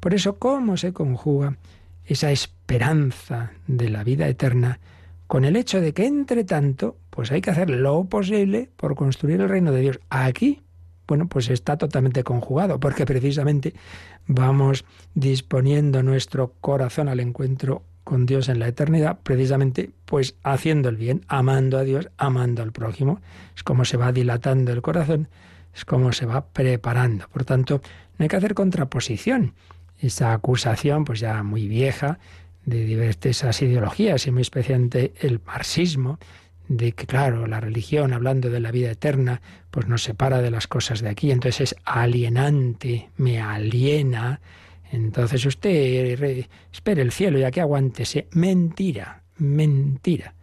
[0.01, 1.59] Por eso, ¿cómo se conjuga
[2.07, 4.81] esa esperanza de la vida eterna
[5.27, 9.43] con el hecho de que, entre tanto, pues hay que hacer lo posible por construir
[9.43, 10.63] el reino de Dios aquí
[11.11, 13.75] bueno, pues está totalmente conjugado, porque precisamente
[14.29, 20.97] vamos disponiendo nuestro corazón al encuentro con Dios en la eternidad, precisamente pues haciendo el
[20.97, 23.21] bien, amando a Dios, amando al prójimo.
[23.57, 25.27] Es como se va dilatando el corazón,
[25.75, 27.27] es como se va preparando.
[27.33, 27.83] Por tanto,
[28.17, 29.55] no hay que hacer contraposición.
[29.99, 32.21] Esa acusación, pues ya muy vieja,
[32.65, 36.21] de diversas ideologías y muy especialmente el marxismo,
[36.71, 40.69] de que, claro, la religión, hablando de la vida eterna, pues nos separa de las
[40.69, 44.41] cosas de aquí, entonces es alienante, me aliena.
[44.93, 48.29] Entonces usted espere el cielo ya que aguántese.
[48.35, 50.35] Mentira, mentira.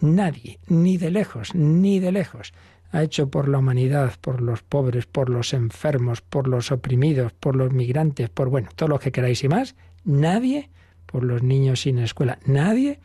[0.00, 2.52] Nadie, ni de lejos, ni de lejos,
[2.90, 7.54] ha hecho por la humanidad, por los pobres, por los enfermos, por los oprimidos, por
[7.54, 10.68] los migrantes, por bueno, todo lo que queráis y más, nadie,
[11.06, 12.98] por los niños sin escuela, nadie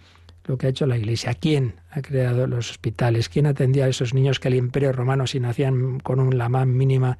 [0.45, 1.33] lo que ha hecho la Iglesia.
[1.33, 3.29] ¿Quién ha creado los hospitales?
[3.29, 6.67] ¿Quién atendía a esos niños que el Imperio Romano, si nacían con un, la más
[6.67, 7.17] mínima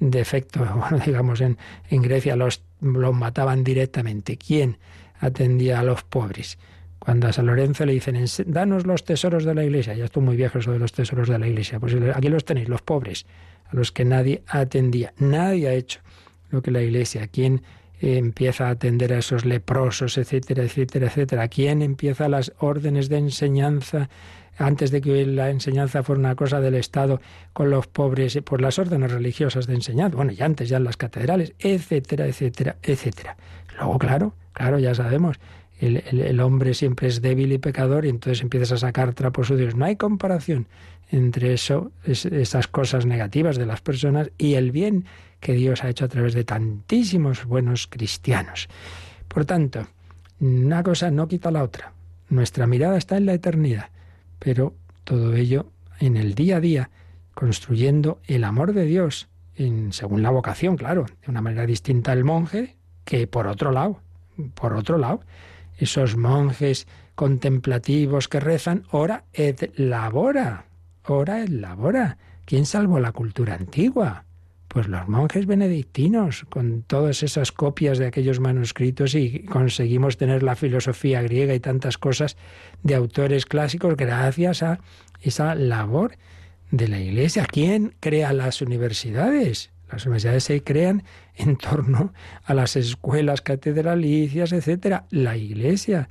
[0.00, 1.56] defecto, bueno, digamos en,
[1.90, 4.36] Grecia, los, los mataban directamente?
[4.36, 4.78] ¿Quién
[5.20, 6.58] atendía a los pobres?
[6.98, 10.36] Cuando a San Lorenzo le dicen, danos los tesoros de la iglesia, ya estoy muy
[10.36, 13.26] viejo eso de los tesoros de la iglesia, pues aquí los tenéis, los pobres,
[13.66, 15.12] a los que nadie atendía.
[15.18, 16.00] Nadie ha hecho
[16.50, 17.26] lo que la iglesia.
[17.26, 17.62] ¿Quién
[18.02, 21.48] empieza a atender a esos leprosos, etcétera, etcétera, etcétera?
[21.48, 24.08] ¿Quién empieza las órdenes de enseñanza?
[24.58, 27.20] antes de que la enseñanza fuera una cosa del Estado
[27.52, 30.96] con los pobres, por las órdenes religiosas de enseñanza, bueno, y antes ya en las
[30.98, 33.36] catedrales, etcétera, etcétera, etcétera.
[33.78, 35.40] Luego, claro, claro, ya sabemos,
[35.80, 39.74] el, hombre siempre es débil y pecador y entonces empiezas a sacar trapos sucios.
[39.74, 40.68] No hay comparación
[41.10, 45.06] entre eso, esas cosas negativas de las personas y el bien
[45.42, 48.68] que Dios ha hecho a través de tantísimos buenos cristianos.
[49.26, 49.88] Por tanto,
[50.38, 51.92] una cosa no quita la otra.
[52.28, 53.90] Nuestra mirada está en la eternidad,
[54.38, 55.66] pero todo ello
[55.98, 56.90] en el día a día,
[57.34, 62.22] construyendo el amor de Dios, en, según la vocación, claro, de una manera distinta al
[62.22, 64.00] monje que por otro lado,
[64.54, 65.22] por otro lado,
[65.76, 70.66] esos monjes contemplativos que rezan, ora et labora,
[71.04, 72.16] ora et labora.
[72.44, 74.24] ¿Quién salvó la cultura antigua?
[74.72, 80.56] Pues los monjes benedictinos, con todas esas copias de aquellos manuscritos y conseguimos tener la
[80.56, 82.38] filosofía griega y tantas cosas
[82.82, 84.80] de autores clásicos gracias a
[85.20, 86.16] esa labor
[86.70, 87.44] de la Iglesia.
[87.44, 89.70] ¿Quién crea las universidades?
[89.90, 91.04] Las universidades se crean
[91.36, 96.08] en torno a las escuelas catedralicias, etcétera, la Iglesia.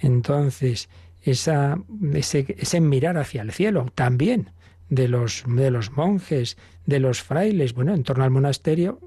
[0.00, 0.88] Entonces,
[1.20, 1.78] esa,
[2.14, 4.48] ese, ese, mirar hacia el cielo también
[4.88, 9.00] de los, de los monjes, de los frailes, bueno, en torno al monasterio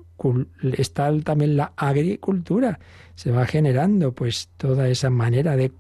[0.78, 2.80] está también la agricultura.
[3.16, 5.72] Se va generando pues toda esa manera de,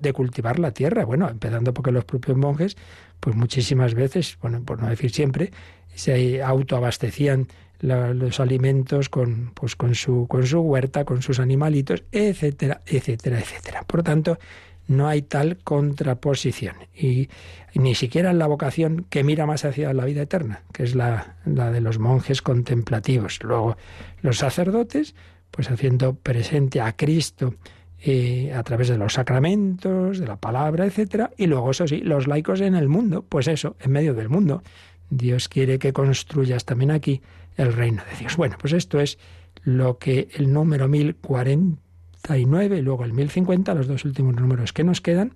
[0.00, 1.04] de cultivar la tierra.
[1.04, 2.76] Bueno, empezando porque los propios monjes,
[3.20, 5.50] pues muchísimas veces, bueno, por no decir siempre,
[5.94, 7.46] se autoabastecían
[7.80, 13.82] los alimentos con, pues con, su, con su huerta, con sus animalitos, etcétera, etcétera, etcétera.
[13.82, 14.38] Por tanto,
[14.86, 16.76] no hay tal contraposición.
[16.94, 17.28] Y,
[17.74, 21.36] ni siquiera en la vocación que mira más hacia la vida eterna, que es la,
[21.44, 23.42] la de los monjes contemplativos.
[23.42, 23.76] Luego,
[24.22, 25.16] los sacerdotes,
[25.50, 27.54] pues haciendo presente a Cristo
[28.06, 31.30] eh, a través de los sacramentos, de la palabra, etcétera.
[31.38, 34.62] Y luego, eso sí, los laicos en el mundo, pues eso, en medio del mundo.
[35.08, 37.22] Dios quiere que construyas también aquí
[37.56, 38.36] el reino de Dios.
[38.36, 39.18] Bueno, pues esto es
[39.62, 40.86] lo que el número
[42.28, 45.32] 1049 y luego el 1050, los dos últimos números que nos quedan,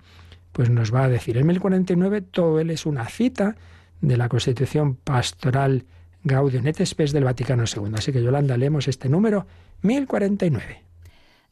[0.52, 1.36] pues nos va a decir.
[1.36, 3.56] El 1049 todo él es una cita
[4.00, 5.84] de la Constitución Pastoral
[6.24, 7.92] Gaudium et Spes del Vaticano II.
[7.94, 9.46] Así que Yolanda, leemos este número
[9.82, 10.82] 1049.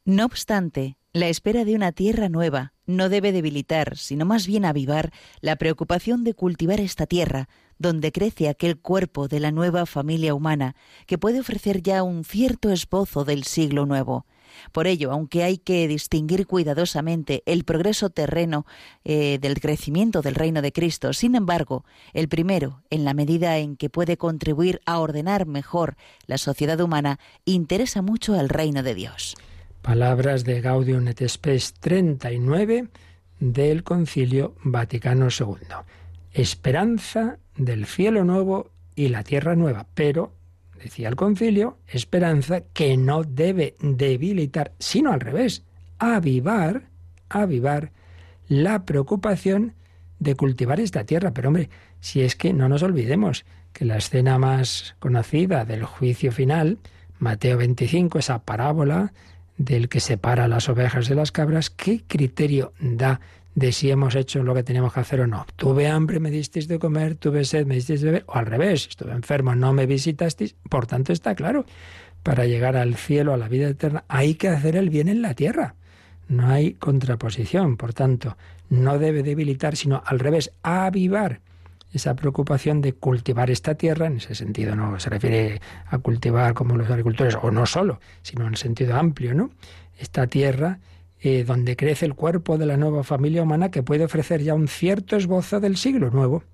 [0.05, 5.13] No obstante, la espera de una tierra nueva no debe debilitar, sino más bien avivar
[5.41, 10.77] la preocupación de cultivar esta tierra, donde crece aquel cuerpo de la nueva familia humana
[11.07, 14.25] que puede ofrecer ya un cierto esbozo del siglo nuevo.
[14.73, 18.67] Por ello, aunque hay que distinguir cuidadosamente el progreso terreno
[19.05, 23.77] eh, del crecimiento del reino de Cristo, sin embargo, el primero, en la medida en
[23.77, 29.37] que puede contribuir a ordenar mejor la sociedad humana, interesa mucho al reino de Dios.
[29.83, 32.89] Palabras de Gaudium et Spes 39
[33.39, 35.57] del Concilio Vaticano II.
[36.33, 40.33] Esperanza del cielo nuevo y la tierra nueva, pero,
[40.83, 45.63] decía el concilio, esperanza que no debe debilitar, sino al revés,
[45.99, 46.89] avivar,
[47.29, 47.93] avivar
[48.49, 49.75] la preocupación
[50.19, 51.33] de cultivar esta tierra.
[51.33, 56.33] Pero hombre, si es que no nos olvidemos que la escena más conocida del juicio
[56.33, 56.79] final,
[57.19, 59.13] Mateo 25, esa parábola
[59.59, 63.21] del que separa las ovejas de las cabras, ¿qué criterio da
[63.57, 65.47] de si hemos hecho lo que teníamos que hacer o no.
[65.57, 68.87] Tuve hambre, me disteis de comer, tuve sed, me disteis de beber, o al revés,
[68.87, 70.55] estuve enfermo, no me visitasteis.
[70.69, 71.65] Por tanto, está claro,
[72.23, 75.33] para llegar al cielo, a la vida eterna, hay que hacer el bien en la
[75.33, 75.75] tierra.
[76.29, 78.37] No hay contraposición, por tanto,
[78.69, 81.41] no debe debilitar, sino al revés, avivar
[81.95, 86.77] esa preocupación de cultivar esta tierra, en ese sentido no se refiere a cultivar como
[86.77, 89.51] los agricultores, o no solo, sino en sentido amplio, ¿no?
[89.99, 90.79] Esta tierra
[91.21, 94.69] eh, donde crece el cuerpo de la nueva familia humana que puede ofrecer ya un
[94.69, 96.45] cierto esbozo del siglo nuevo.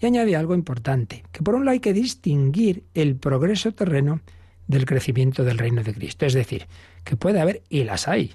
[0.00, 4.20] Y añade algo importante, que por un lado hay que distinguir el progreso terreno
[4.66, 6.26] del crecimiento del reino de Cristo.
[6.26, 6.66] Es decir,
[7.04, 8.34] que puede haber, y las hay,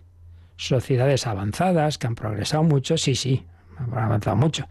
[0.56, 3.46] sociedades avanzadas que han progresado mucho, sí, sí,
[3.78, 4.68] han avanzado mucho,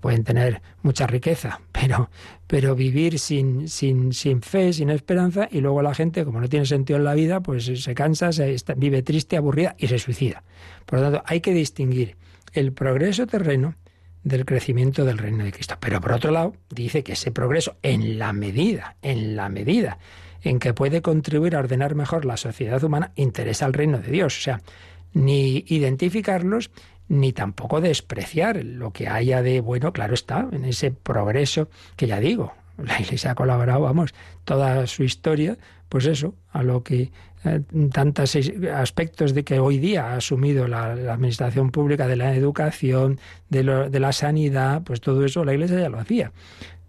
[0.00, 2.10] pueden tener mucha riqueza, pero,
[2.46, 6.66] pero vivir sin, sin, sin fe, sin esperanza, y luego la gente, como no tiene
[6.66, 10.42] sentido en la vida, pues se cansa, se vive triste, aburrida y se suicida.
[10.86, 12.16] Por lo tanto, hay que distinguir
[12.52, 13.74] el progreso terreno
[14.22, 15.76] del crecimiento del reino de Cristo.
[15.78, 19.98] Pero por otro lado, dice que ese progreso, en la medida, en la medida
[20.42, 24.36] en que puede contribuir a ordenar mejor la sociedad humana, interesa al reino de Dios.
[24.38, 24.60] O sea,
[25.14, 26.70] ni identificarlos,
[27.08, 32.20] ni tampoco despreciar lo que haya de bueno, claro está, en ese progreso que ya
[32.20, 34.14] digo, la Iglesia ha colaborado, vamos,
[34.44, 35.56] toda su historia,
[35.88, 37.10] pues eso, a lo que
[37.44, 37.60] eh,
[37.92, 38.36] tantos
[38.74, 44.00] aspectos de que hoy día ha asumido la, administración pública de la educación, de, de
[44.00, 46.32] la sanidad, pues todo eso la Iglesia ya lo hacía.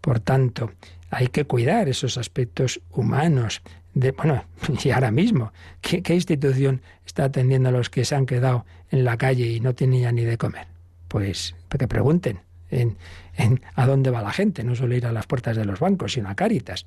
[0.02, 0.72] Por tanto,
[1.10, 3.62] hay que cuidar esos aspectos humanos.
[3.96, 4.44] De, bueno,
[4.84, 9.18] y ahora mismo, ¿qué, institución está atendiendo a los que se han quedado en la
[9.18, 10.68] calle y no tienen ya ni de comer?
[11.08, 12.98] Pues que pregunten en,
[13.36, 16.14] en a dónde va la gente, no suele ir a las puertas de los bancos,
[16.14, 16.86] sino a Cáritas.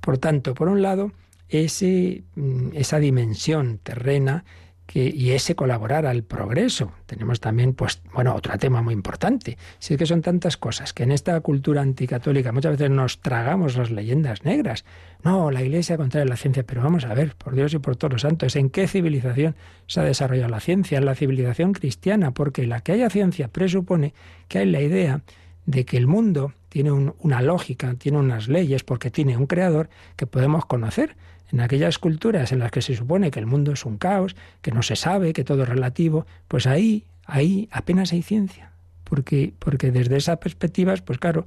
[0.00, 1.12] Por tanto, por un lado,
[1.48, 4.44] ese, mm, esa dimensión terrena
[4.92, 6.92] y ese colaborar al progreso.
[7.06, 9.56] Tenemos también, pues, bueno, otro tema muy importante.
[9.78, 13.76] Si es que son tantas cosas que en esta cultura anticatólica muchas veces nos tragamos
[13.76, 14.84] las leyendas negras.
[15.22, 18.12] No, la Iglesia contra la ciencia, pero vamos a ver, por Dios y por todos
[18.12, 19.54] los santos, ¿en qué civilización
[19.86, 20.98] se ha desarrollado la ciencia?
[20.98, 24.14] En la civilización cristiana, porque la que haya ciencia presupone
[24.48, 25.22] que hay la idea
[25.66, 30.26] de que el mundo tiene una lógica, tiene unas leyes, porque tiene un creador que
[30.26, 31.16] podemos conocer
[31.52, 34.72] en aquellas culturas en las que se supone que el mundo es un caos, que
[34.72, 38.70] no se sabe, que todo es relativo, pues ahí, ahí apenas hay ciencia.
[39.04, 41.44] Porque, porque desde esas perspectivas, pues claro,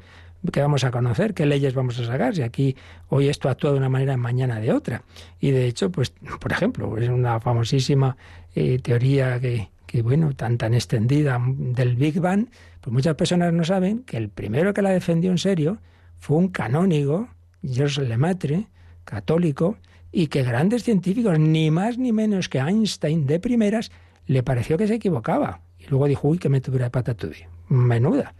[0.52, 1.34] ¿qué vamos a conocer?
[1.34, 2.36] ¿Qué leyes vamos a sacar?
[2.36, 2.76] Si aquí
[3.08, 5.04] hoy esto actúa de una manera, mañana de otra.
[5.39, 8.18] Y de hecho, pues, por ejemplo, es una famosísima
[8.54, 12.48] eh, teoría que, que, bueno, tan, tan extendida del Big Bang,
[12.82, 15.78] pues muchas personas no saben que el primero que la defendió en serio
[16.20, 17.30] fue un canónigo,
[17.63, 18.68] Georges Lemaitre,
[19.06, 19.78] católico,
[20.15, 23.91] y que grandes científicos, ni más ni menos que Einstein de primeras,
[24.28, 25.62] le pareció que se equivocaba.
[25.80, 27.38] Y luego dijo, uy, que me tuviera patatúi.
[27.67, 28.36] Menuda.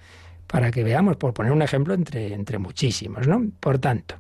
[0.46, 3.48] Para que veamos, por poner un ejemplo entre, entre muchísimos, ¿no?
[3.60, 4.16] Por tanto,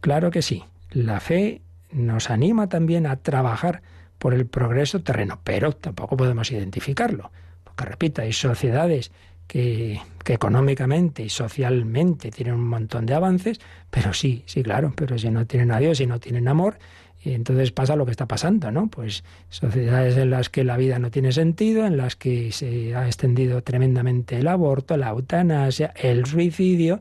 [0.00, 3.82] claro que sí, la fe nos anima también a trabajar
[4.18, 7.32] por el progreso terreno, pero tampoco podemos identificarlo.
[7.64, 9.10] Porque, repito, hay sociedades
[9.46, 15.30] que, económicamente y socialmente tienen un montón de avances, pero sí, sí, claro, pero si
[15.30, 16.78] no tienen a Dios y no tienen amor,
[17.24, 18.88] entonces pasa lo que está pasando, ¿no?
[18.88, 23.06] Pues sociedades en las que la vida no tiene sentido, en las que se ha
[23.06, 27.00] extendido tremendamente el aborto, la eutanasia, el suicidio,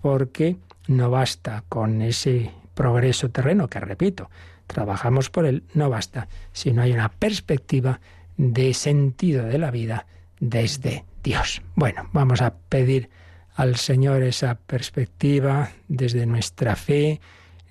[0.00, 0.56] porque
[0.88, 4.30] no basta con ese progreso terreno, que repito,
[4.66, 8.00] trabajamos por él, no basta, si no hay una perspectiva
[8.36, 10.06] de sentido de la vida
[10.40, 11.62] desde Dios.
[11.74, 13.08] Bueno, vamos a pedir
[13.54, 17.20] al Señor esa perspectiva desde nuestra fe.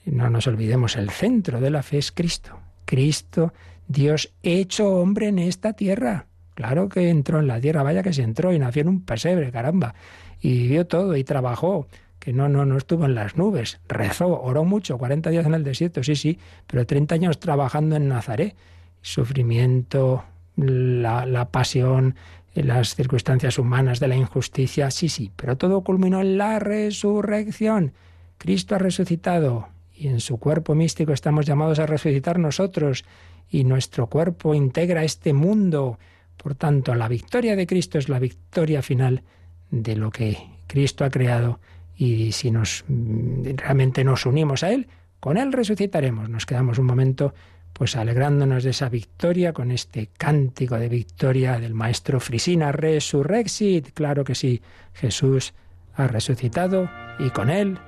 [0.05, 2.59] No nos olvidemos, el centro de la fe es Cristo.
[2.85, 3.53] Cristo,
[3.87, 6.27] Dios hecho hombre en esta tierra.
[6.53, 9.51] Claro que entró en la tierra, vaya que se entró y nació en un pesebre,
[9.51, 9.95] caramba.
[10.39, 11.87] Y vivió todo y trabajó,
[12.19, 13.79] que no, no, no estuvo en las nubes.
[13.87, 18.07] Rezó, oró mucho, 40 días en el desierto, sí, sí, pero 30 años trabajando en
[18.07, 18.55] Nazaret.
[19.01, 20.23] Sufrimiento,
[20.55, 22.15] la, la pasión,
[22.53, 27.93] las circunstancias humanas de la injusticia, sí, sí, pero todo culminó en la resurrección.
[28.37, 33.05] Cristo ha resucitado y en su cuerpo místico estamos llamados a resucitar nosotros
[33.49, 35.99] y nuestro cuerpo integra este mundo.
[36.37, 39.23] Por tanto, la victoria de Cristo es la victoria final
[39.69, 40.37] de lo que
[40.67, 41.59] Cristo ha creado
[41.95, 44.87] y si nos realmente nos unimos a él,
[45.19, 46.29] con él resucitaremos.
[46.29, 47.33] Nos quedamos un momento
[47.73, 53.93] pues alegrándonos de esa victoria con este cántico de victoria del maestro Frisina, Resurrexit.
[53.93, 54.61] Claro que sí,
[54.93, 55.53] Jesús
[55.95, 57.79] ha resucitado y con él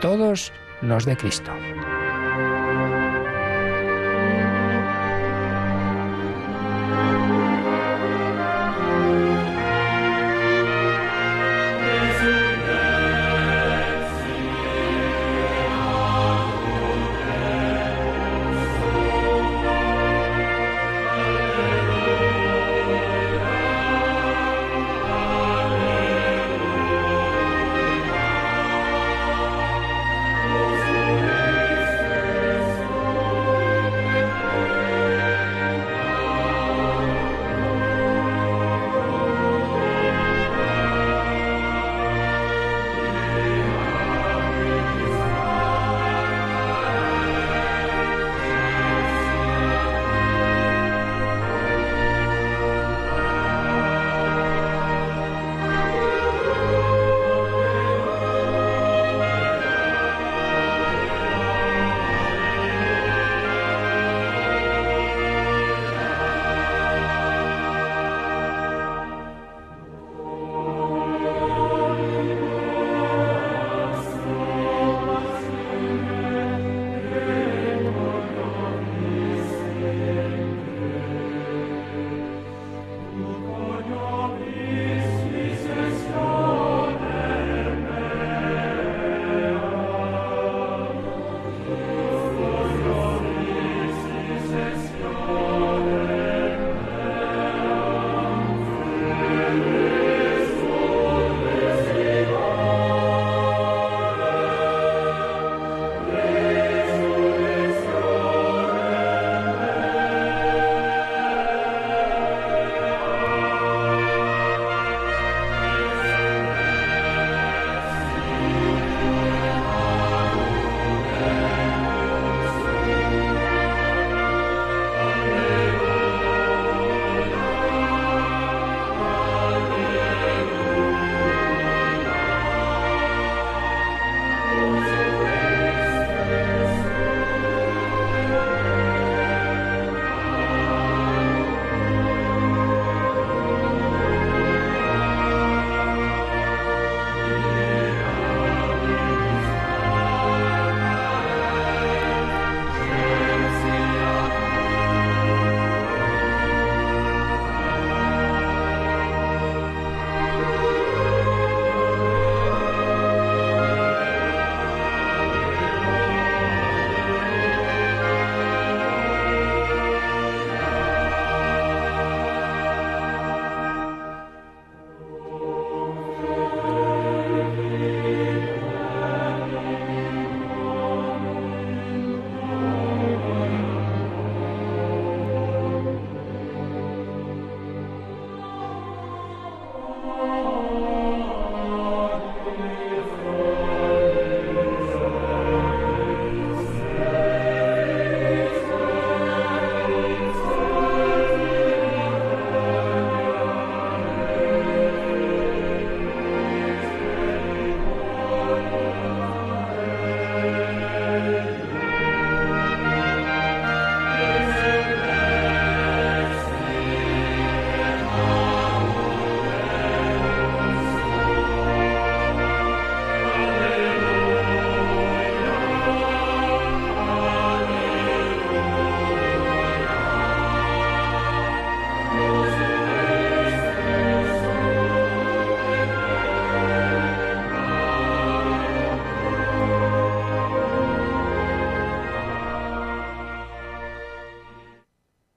[0.00, 1.52] todos los de Cristo.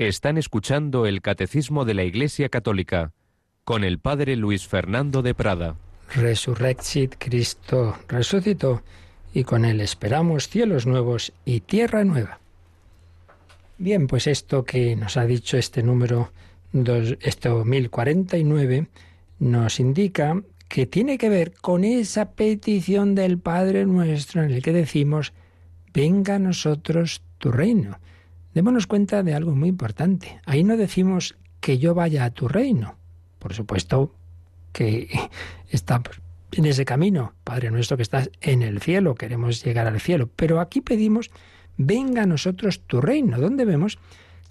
[0.08, 3.12] Están escuchando el Catecismo de la Iglesia Católica
[3.64, 5.76] con el Padre Luis Fernando de Prada.
[6.16, 8.82] Resurrexit Cristo resucitó
[9.32, 12.40] y con él esperamos cielos nuevos y tierra nueva.
[13.78, 16.32] Bien, pues esto que nos ha dicho este número,
[16.74, 18.88] dos, esto 1049,
[19.38, 24.74] nos indica que tiene que ver con esa petición del Padre nuestro en el que
[24.74, 25.32] decimos,
[25.94, 28.00] venga a nosotros tu reino.
[28.54, 30.40] Démonos cuenta de algo muy importante.
[30.46, 32.98] Ahí no decimos que yo vaya a tu reino.
[33.40, 34.14] Por supuesto
[34.74, 35.10] que
[35.70, 36.02] está
[36.52, 40.30] en ese camino, Padre nuestro que estás en el cielo, queremos llegar al cielo.
[40.36, 41.32] Pero aquí pedimos,
[41.78, 44.00] venga a nosotros tu reino, donde vemos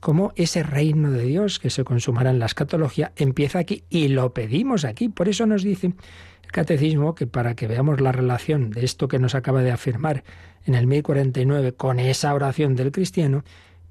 [0.01, 4.33] cómo ese reino de Dios que se consumará en la escatología empieza aquí y lo
[4.33, 5.11] pedimos aquí.
[5.11, 9.19] Por eso nos dice el catecismo que para que veamos la relación de esto que
[9.19, 10.25] nos acaba de afirmar
[10.65, 13.45] en el 1049 con esa oración del cristiano,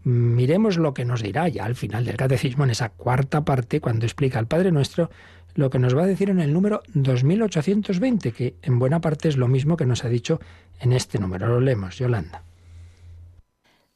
[0.04, 4.06] miremos lo que nos dirá ya al final del catecismo, en esa cuarta parte, cuando
[4.06, 5.10] explica al Padre Nuestro,
[5.56, 9.38] lo que nos va a decir en el número 2820, que en buena parte es
[9.38, 10.40] lo mismo que nos ha dicho
[10.80, 11.48] en este número.
[11.48, 12.44] Lo leemos, Yolanda.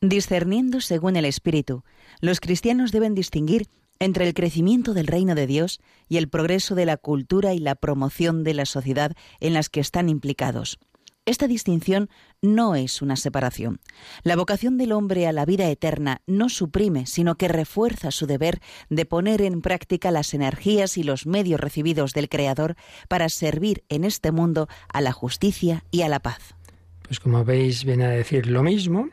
[0.01, 1.84] Discerniendo según el Espíritu,
[2.20, 3.68] los cristianos deben distinguir
[3.99, 5.80] entre el crecimiento del reino de Dios
[6.10, 9.80] y el progreso de la cultura y la promoción de la sociedad en las que
[9.80, 10.80] están implicados.
[11.26, 12.09] Esta distinción
[12.41, 13.80] no es una separación.
[14.24, 18.59] La vocación del hombre a la vida eterna no suprime, sino que refuerza su deber
[18.89, 22.76] de poner en práctica las energías y los medios recibidos del Creador
[23.07, 26.55] para servir en este mundo a la justicia y a la paz.
[27.03, 29.07] Pues como veis, viene a decir lo mismo,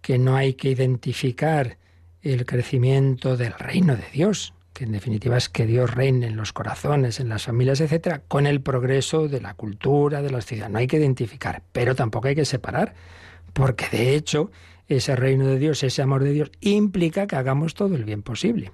[0.00, 1.78] que no hay que identificar
[2.22, 6.52] el crecimiento del reino de Dios, que en definitiva es que Dios reine en los
[6.52, 10.68] corazones, en las familias, etcétera, con el progreso de la cultura, de la ciudad.
[10.68, 12.94] No hay que identificar, pero tampoco hay que separar,
[13.52, 14.50] porque de hecho
[14.88, 18.72] ese reino de Dios, ese amor de Dios, implica que hagamos todo el bien posible.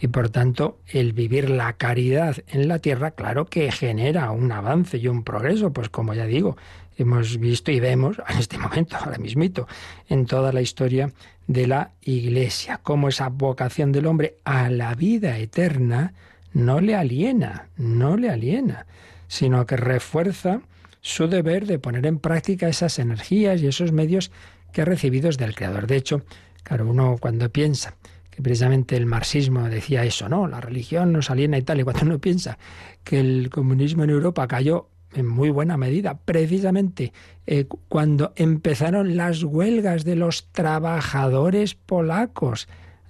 [0.00, 4.98] Y por tanto, el vivir la caridad en la tierra, claro que genera un avance
[4.98, 6.56] y un progreso, pues como ya digo,
[6.98, 9.66] hemos visto y vemos en este momento, ahora mismito,
[10.08, 11.12] en toda la historia
[11.46, 16.12] de la Iglesia, cómo esa vocación del hombre a la vida eterna
[16.52, 18.86] no le aliena, no le aliena,
[19.28, 20.60] sino que refuerza
[21.00, 24.30] su deber de poner en práctica esas energías y esos medios
[24.72, 25.86] que ha recibido del Creador.
[25.86, 26.22] De hecho,
[26.62, 27.94] claro, uno cuando piensa
[28.30, 32.02] que precisamente el marxismo decía eso, no, la religión nos aliena y tal, y cuando
[32.02, 32.58] uno piensa
[33.04, 37.12] que el comunismo en Europa cayó en muy buena medida, precisamente
[37.46, 42.68] eh, cuando empezaron las huelgas de los trabajadores polacos,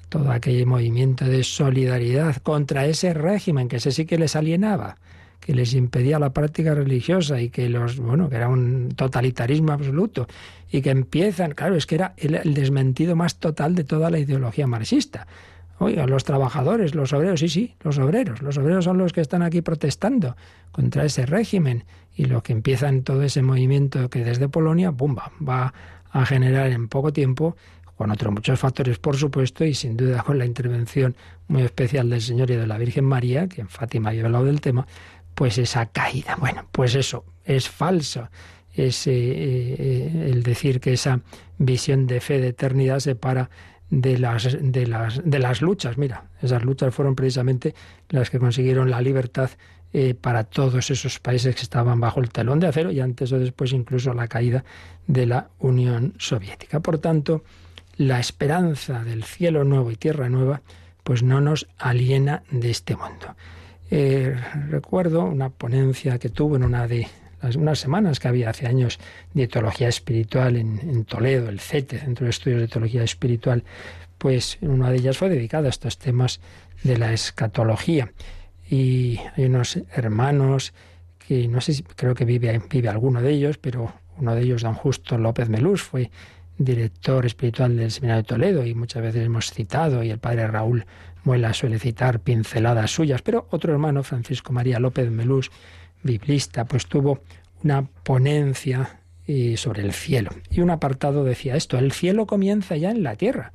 [0.09, 4.97] todo aquel movimiento de solidaridad contra ese régimen que ese sí que les alienaba,
[5.41, 10.27] que les impedía la práctica religiosa y que los, bueno, que era un totalitarismo absoluto
[10.71, 14.67] y que empiezan, claro, es que era el desmentido más total de toda la ideología
[14.67, 15.27] marxista.
[15.81, 18.43] Oiga, los trabajadores, los obreros, sí, sí, los obreros.
[18.43, 20.37] Los obreros son los que están aquí protestando
[20.73, 25.31] contra ese régimen y lo que empieza en todo ese movimiento que desde Polonia, ¡bumba!,
[25.47, 25.73] va
[26.11, 27.57] a generar en poco tiempo,
[27.97, 31.17] con otros muchos factores, por supuesto, y sin duda con la intervención
[31.49, 34.61] muy especial del Señor y de la Virgen María, que en Fátima ha hablado del
[34.61, 34.87] tema,
[35.35, 36.37] pues esa caída.
[36.39, 38.29] Bueno, pues eso es falso.
[38.75, 41.21] Es eh, eh, el decir que esa
[41.59, 43.51] visión de fe de eternidad se para
[43.91, 45.99] de las, de, las, de las luchas.
[45.99, 47.75] Mira, esas luchas fueron precisamente
[48.09, 49.51] las que consiguieron la libertad
[49.93, 53.39] eh, para todos esos países que estaban bajo el telón de acero y antes o
[53.39, 54.65] después incluso la caída
[55.07, 56.81] de la Unión Soviética.
[56.81, 57.43] Por tanto,
[57.97, 60.61] la esperanza del cielo nuevo y tierra nueva
[61.03, 63.35] pues no nos aliena de este mundo.
[63.91, 64.37] Eh,
[64.69, 67.09] recuerdo una ponencia que tuvo en una de
[67.57, 68.99] unas semanas que había hace años
[69.35, 73.65] de teología espiritual en, Toledo, el CETE, Centro de Estudios de Teología Espiritual,
[74.19, 76.41] pues una de ellas fue dedicada a estos temas
[76.83, 78.13] de la escatología.
[78.69, 80.75] Y hay unos hermanos
[81.19, 84.63] que no sé si creo que vive, vive alguno de ellos, pero uno de ellos,
[84.63, 86.11] don Justo López Melús, fue
[86.59, 90.87] director espiritual del Seminario de Toledo y muchas veces hemos citado, y el padre Raúl
[91.25, 95.51] Muela suele citar pinceladas suyas, pero otro hermano, Francisco María López Melús,
[96.03, 97.21] biblista, pues tuvo
[97.63, 100.31] una ponencia eh, sobre el cielo.
[100.51, 103.53] Y un apartado decía esto, el cielo comienza ya en la tierra.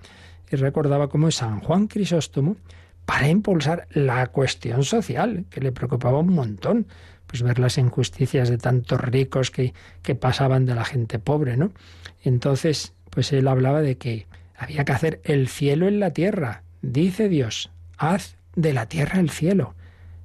[0.52, 2.58] Y recordaba cómo San Juan Crisóstomo,
[3.06, 6.88] para impulsar la cuestión social, que le preocupaba un montón,
[7.28, 11.72] pues ver las injusticias de tantos ricos que, que pasaban de la gente pobre, ¿no?
[12.24, 17.30] Entonces, pues él hablaba de que había que hacer el cielo en la tierra, dice
[17.30, 19.76] Dios, haz de la tierra el cielo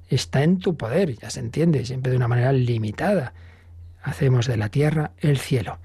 [0.09, 3.33] está en tu poder, ya se entiende, siempre de una manera limitada.
[4.01, 5.79] Hacemos de la tierra el cielo.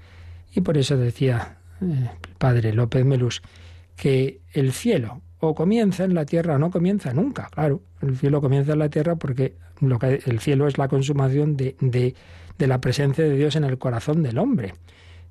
[0.53, 3.41] Y por eso decía eh, el padre López Melús
[3.95, 7.49] que el cielo o comienza en la tierra o no comienza nunca.
[7.51, 11.57] Claro, el cielo comienza en la tierra porque lo que, el cielo es la consumación
[11.57, 12.15] de, de,
[12.57, 14.73] de la presencia de Dios en el corazón del hombre.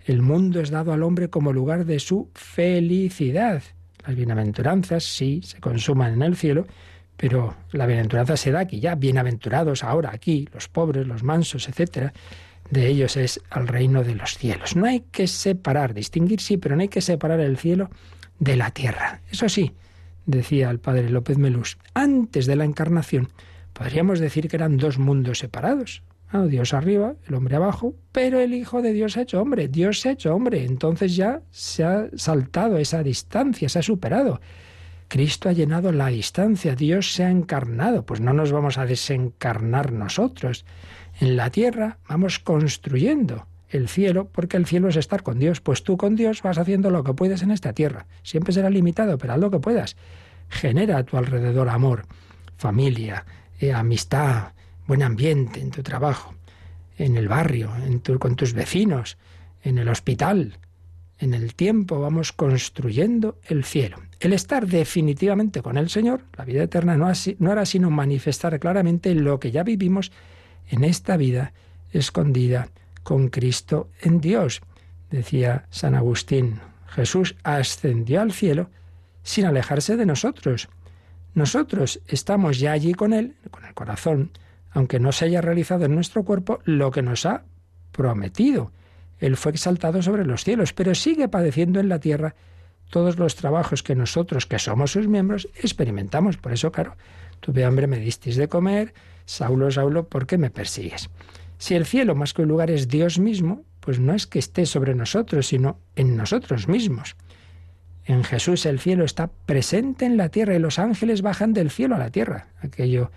[0.04, 3.62] El mundo es dado al hombre como lugar de su felicidad.
[4.06, 6.66] Las bienaventuranzas sí se consuman en el cielo,
[7.16, 12.12] pero la bienaventuranza se da aquí ya, bienaventurados ahora aquí, los pobres, los mansos, etcétera.
[12.70, 14.74] De ellos es al reino de los cielos.
[14.74, 17.90] No hay que separar, distinguir sí, pero no hay que separar el cielo
[18.38, 19.20] de la tierra.
[19.30, 19.72] Eso sí,
[20.26, 23.28] decía el padre López Melús, antes de la encarnación
[23.72, 26.02] podríamos decir que eran dos mundos separados.
[26.48, 30.10] Dios arriba, el hombre abajo, pero el Hijo de Dios ha hecho hombre, Dios ha
[30.10, 34.40] hecho hombre, entonces ya se ha saltado esa distancia, se ha superado.
[35.08, 39.92] Cristo ha llenado la distancia, Dios se ha encarnado, pues no nos vamos a desencarnar
[39.92, 40.64] nosotros.
[41.20, 45.82] En la tierra vamos construyendo el cielo, porque el cielo es estar con Dios, pues
[45.82, 48.06] tú con Dios vas haciendo lo que puedes en esta tierra.
[48.22, 49.96] Siempre será limitado, pero haz lo que puedas.
[50.48, 52.06] Genera a tu alrededor amor,
[52.56, 53.24] familia,
[53.58, 54.52] eh, amistad,
[54.86, 56.34] buen ambiente en tu trabajo,
[56.98, 59.16] en el barrio, en con tus vecinos,
[59.62, 60.58] en el hospital.
[61.24, 63.96] En el tiempo vamos construyendo el cielo.
[64.20, 69.14] El estar definitivamente con el Señor, la vida eterna, no, no hará sino manifestar claramente
[69.14, 70.12] lo que ya vivimos
[70.68, 71.54] en esta vida
[71.92, 72.68] escondida
[73.02, 74.60] con Cristo en Dios.
[75.10, 78.68] Decía San Agustín, Jesús ascendió al cielo
[79.22, 80.68] sin alejarse de nosotros.
[81.32, 84.30] Nosotros estamos ya allí con Él, con el corazón,
[84.72, 87.44] aunque no se haya realizado en nuestro cuerpo lo que nos ha
[87.92, 88.72] prometido.
[89.24, 92.34] Él fue exaltado sobre los cielos, pero sigue padeciendo en la tierra
[92.90, 96.36] todos los trabajos que nosotros, que somos sus miembros, experimentamos.
[96.36, 96.94] Por eso, claro,
[97.40, 98.92] tuve hambre, me disteis de comer,
[99.24, 101.08] Saulo, Saulo, ¿por qué me persigues?
[101.56, 104.66] Si el cielo más que un lugar es Dios mismo, pues no es que esté
[104.66, 107.16] sobre nosotros, sino en nosotros mismos.
[108.04, 111.94] En Jesús el cielo está presente en la tierra y los ángeles bajan del cielo
[111.94, 112.48] a la tierra.
[112.60, 113.10] Aquello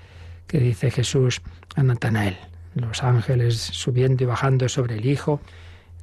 [0.47, 1.41] que dice Jesús
[1.75, 2.37] a Natanael,
[2.75, 5.41] los ángeles subiendo y bajando sobre el Hijo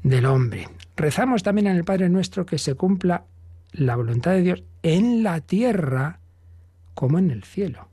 [0.05, 0.69] del Hombre.
[0.97, 3.25] Rezamos también en el Padre Nuestro que se cumpla
[3.73, 6.21] la voluntad de Dios en la tierra
[6.95, 7.89] como en el cielo.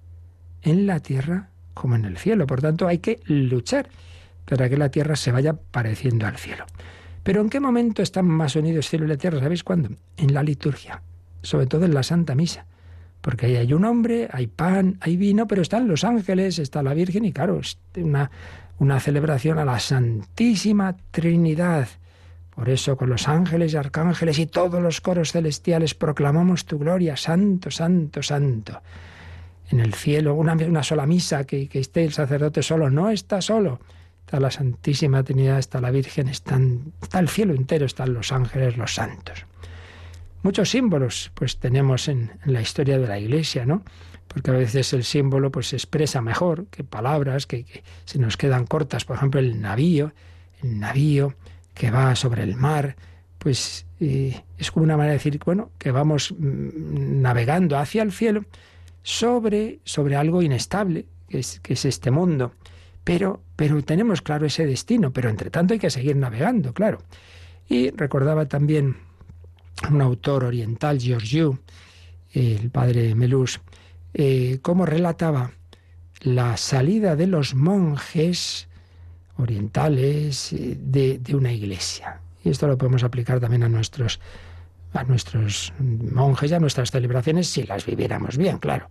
[0.61, 2.45] En la tierra como en el cielo.
[2.45, 3.89] Por tanto, hay que luchar
[4.45, 6.65] para que la tierra se vaya pareciendo al cielo.
[7.23, 9.39] Pero ¿en qué momento están más unidos cielo y la tierra?
[9.39, 9.89] ¿Sabéis cuándo?
[10.17, 11.01] En la liturgia,
[11.41, 12.67] sobre todo en la Santa Misa
[13.21, 16.93] porque ahí hay un hombre, hay pan, hay vino, pero están los ángeles, está la
[16.93, 17.61] Virgen y claro,
[17.95, 18.31] una,
[18.79, 21.87] una celebración a la Santísima Trinidad.
[22.55, 27.15] Por eso con los ángeles y arcángeles y todos los coros celestiales proclamamos tu gloria,
[27.17, 28.81] santo, santo, santo.
[29.69, 33.41] En el cielo, una, una sola misa, que, que esté el sacerdote solo, no está
[33.41, 33.79] solo.
[34.25, 36.57] Está la Santísima Trinidad, está la Virgen, está
[37.19, 39.45] el cielo entero, están los ángeles, los santos.
[40.43, 43.83] Muchos símbolos pues tenemos en, la historia de la Iglesia, ¿no?
[44.27, 47.65] Porque a veces el símbolo pues se expresa mejor que palabras que,
[48.05, 49.05] se nos quedan cortas.
[49.05, 50.13] Por ejemplo, el navío,
[50.63, 51.35] el navío
[51.81, 52.95] que va sobre el mar,
[53.39, 58.45] pues es como una manera de decir, bueno, que vamos mm, navegando hacia el cielo
[59.01, 62.53] sobre, sobre algo inestable, que es, que es este mundo.
[63.03, 66.99] Pero, pero tenemos claro ese destino, pero entre tanto hay que seguir navegando, claro.
[67.67, 68.97] Y recordaba también
[69.89, 71.61] un autor oriental, Giorgio,
[72.31, 73.59] el padre Melús,
[74.13, 75.49] eh, cómo relataba
[76.19, 78.67] la salida de los monjes
[79.41, 82.21] orientales eh, de, una iglesia.
[82.43, 84.19] Y esto lo podemos aplicar también a nuestros,
[84.93, 88.87] a nuestros monjes y a nuestras celebraciones si las viviéramos bien, claro.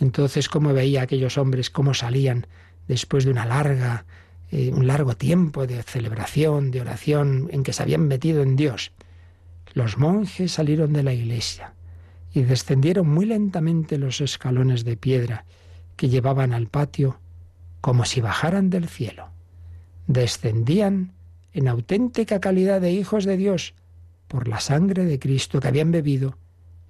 [0.00, 2.46] Entonces, cómo veía aquellos hombres, cómo salían
[2.86, 4.04] después de una larga,
[4.50, 8.92] eh, un largo tiempo de celebración, de oración, en que se habían metido en Dios.
[9.74, 11.74] Los monjes salieron de la iglesia
[12.32, 15.44] y descendieron muy lentamente los escalones de piedra
[15.96, 17.20] que llevaban al patio
[17.80, 19.30] como si bajaran del cielo.
[20.08, 21.12] Descendían
[21.52, 23.74] en auténtica calidad de hijos de Dios
[24.26, 26.38] por la sangre de Cristo que habían bebido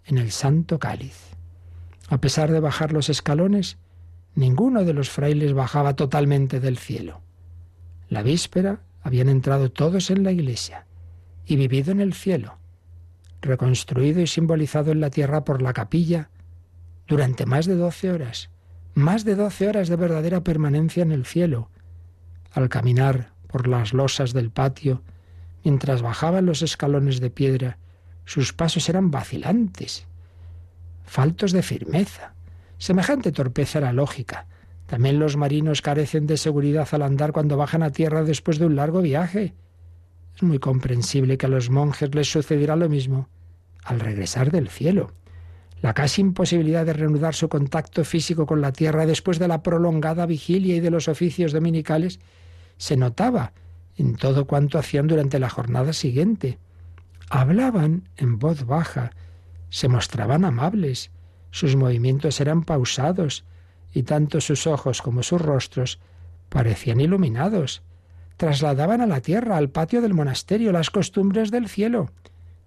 [0.07, 1.16] en el santo cáliz.
[2.09, 3.77] A pesar de bajar los escalones,
[4.37, 7.21] ninguno de los frailes bajaba totalmente del cielo.
[8.09, 10.87] La víspera habían entrado todos en la iglesia
[11.45, 12.59] y vivido en el cielo,
[13.43, 16.31] reconstruido y simbolizado en la tierra por la capilla
[17.09, 18.51] durante más de doce horas,
[18.95, 21.69] más de doce horas de verdadera permanencia en el cielo.
[22.59, 25.05] Al caminar por las losas del patio,
[25.63, 27.79] mientras bajaban los escalones de piedra,
[28.25, 30.09] sus pasos eran vacilantes,
[31.05, 32.35] faltos de firmeza.
[32.77, 34.49] Semejante torpeza era lógica.
[34.87, 38.75] También los marinos carecen de seguridad al andar cuando bajan a tierra después de un
[38.75, 39.55] largo viaje.
[40.35, 43.29] Es muy comprensible que a los monjes les sucediera lo mismo
[43.85, 45.13] al regresar del cielo.
[45.81, 50.27] La casi imposibilidad de reanudar su contacto físico con la tierra después de la prolongada
[50.27, 52.19] vigilia y de los oficios dominicales
[52.79, 53.53] se notaba
[53.97, 56.59] en todo cuanto hacían durante la jornada siguiente.
[57.29, 59.11] Hablaban en voz baja,
[59.68, 61.11] se mostraban amables,
[61.51, 63.45] sus movimientos eran pausados,
[63.93, 65.99] y tanto sus ojos como sus rostros
[66.49, 67.83] parecían iluminados.
[68.37, 72.11] Trasladaban a la tierra, al patio del monasterio, las costumbres del cielo.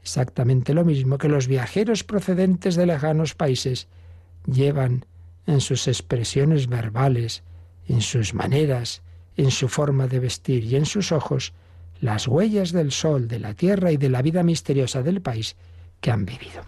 [0.02, 3.88] Exactamente lo mismo que los viajeros procedentes de lejanos países
[4.46, 5.06] llevan
[5.46, 7.44] en sus expresiones verbales,
[7.88, 9.02] en sus maneras,
[9.38, 11.54] en su forma de vestir y en sus ojos
[12.00, 15.56] las huellas del sol, de la tierra y de la vida misteriosa del país
[16.00, 16.64] que han vivido.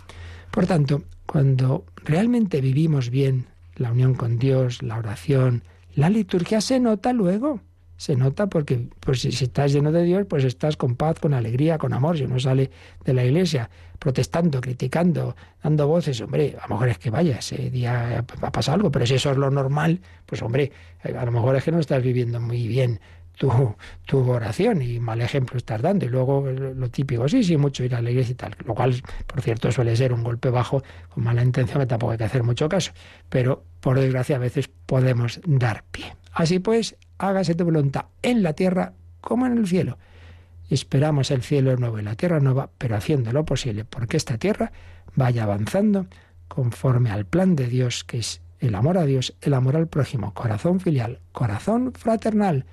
[0.52, 5.64] Por tanto, cuando realmente vivimos bien la unión con Dios, la oración,
[5.96, 7.62] la liturgia, se nota luego.
[7.98, 11.78] Se nota porque pues, si estás lleno de Dios, pues estás con paz, con alegría,
[11.78, 12.18] con amor.
[12.18, 12.70] Si uno sale
[13.06, 13.70] de la iglesia
[14.00, 18.52] protestando, criticando, dando voces, hombre, a lo mejor es que vaya, ese día va a
[18.52, 20.72] pasar algo, pero si eso es lo normal, pues hombre,
[21.04, 23.00] a lo mejor es que no estás viviendo muy bien
[23.38, 23.76] tu,
[24.06, 26.06] tu oración y mal ejemplo estás dando.
[26.06, 28.56] Y luego lo típico, sí, sí, mucho ir a la iglesia y tal.
[28.66, 32.18] Lo cual, por cierto, suele ser un golpe bajo con mala intención que tampoco hay
[32.18, 32.92] que hacer mucho caso.
[33.30, 36.16] Pero, por desgracia, a veces podemos dar pie.
[36.34, 36.96] Así pues,
[37.28, 39.98] hágase tu voluntad en la tierra como en el cielo.
[40.70, 44.72] Esperamos el cielo nuevo y la tierra nueva, pero haciendo lo posible porque esta tierra
[45.16, 46.08] vaya avanzando
[46.48, 50.34] conforme al plan de Dios, que es el amor a Dios, el amor al prójimo,
[50.34, 52.66] corazón filial, corazón fraternal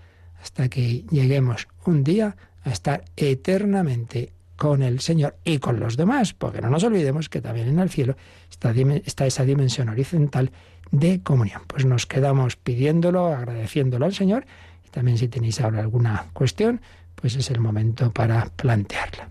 [0.43, 6.35] hasta que lleguemos un día a estar eternamente con el Señor y con los demás,
[6.35, 8.17] porque no nos olvidemos que también en el cielo
[8.51, 8.73] está,
[9.05, 10.53] está, esa dimensión horizontal
[10.91, 11.63] de comunión.
[11.67, 14.47] Pues nos quedamos pidiéndolo, agradeciéndolo al Señor,
[14.87, 16.81] y también si tenéis ahora alguna cuestión,
[17.15, 19.31] pues es el momento para plantearla.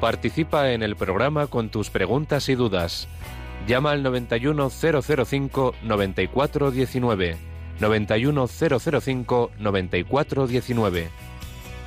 [0.00, 3.08] Participa en el programa con tus preguntas y dudas
[3.66, 5.74] Llama al 91005
[9.58, 11.25] 9419.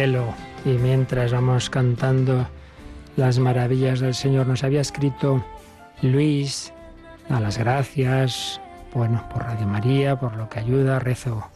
[0.00, 2.48] y mientras vamos cantando
[3.16, 4.46] las maravillas del Señor.
[4.46, 5.44] Nos había escrito
[6.00, 6.72] Luis,
[7.28, 8.62] a las gracias,
[8.94, 11.46] bueno, por Radio María, por lo que ayuda, rezo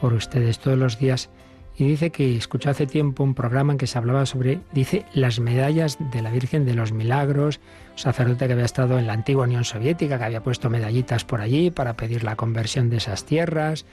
[0.00, 1.28] por ustedes todos los días.
[1.76, 5.40] Y dice que escuchó hace tiempo un programa en que se hablaba sobre, dice, las
[5.40, 7.58] medallas de la Virgen de los Milagros,
[7.96, 11.72] sacerdote que había estado en la antigua Unión Soviética, que había puesto medallitas por allí
[11.72, 13.86] para pedir la conversión de esas tierras,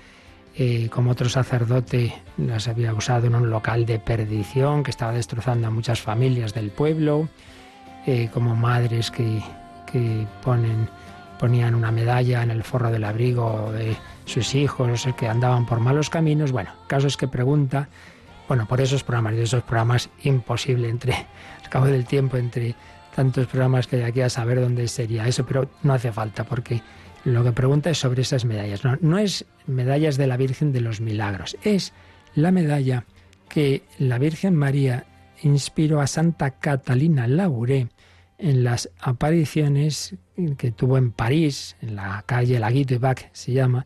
[0.56, 5.68] eh, como otro sacerdote las había usado en un local de perdición que estaba destrozando
[5.68, 7.30] a muchas familias del pueblo,
[8.06, 9.42] eh, como madres que,
[9.92, 10.90] que ponen,
[11.40, 13.96] ponían una medalla en el forro del abrigo de
[14.26, 16.52] sus hijos que andaban por malos caminos.
[16.52, 17.88] Bueno, casos que pregunta,
[18.48, 21.14] bueno, por esos programas y esos programas imposible entre,
[21.64, 22.76] al cabo del tiempo, entre
[23.16, 26.82] tantos programas que hay aquí a saber dónde sería eso, pero no hace falta porque
[27.26, 28.82] lo que pregunta es sobre esas medallas.
[29.02, 31.94] No, es medallas de la Virgen de los Milagros, es
[32.36, 33.06] la medalla
[33.50, 35.06] que la Virgen María
[35.42, 37.90] inspiró a Santa Catalina Labouré
[38.38, 40.16] en las apariciones
[40.58, 43.86] que tuvo en París, en la calle Laguille de Bac se llama,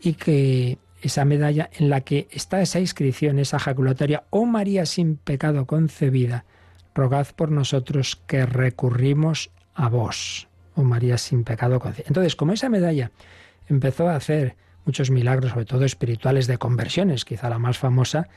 [0.00, 5.16] y que esa medalla en la que está esa inscripción, esa jaculatoria, oh María sin
[5.16, 6.44] pecado concebida,
[6.94, 11.80] rogad por nosotros que recurrimos a vos, oh María sin pecado.
[12.06, 13.10] Entonces, como esa medalla
[13.68, 18.28] empezó a hacer muchos milagros, sobre todo espirituales de conversiones, quizá la más famosa,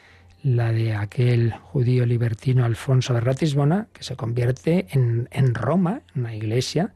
[0.44, 6.36] la de aquel judío libertino Alfonso de Ratisbona, que se convierte en, en Roma, una
[6.36, 6.94] iglesia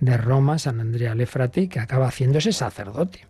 [0.00, 3.26] de Roma, San Andrea Lefrate, que acaba haciéndose sacerdote.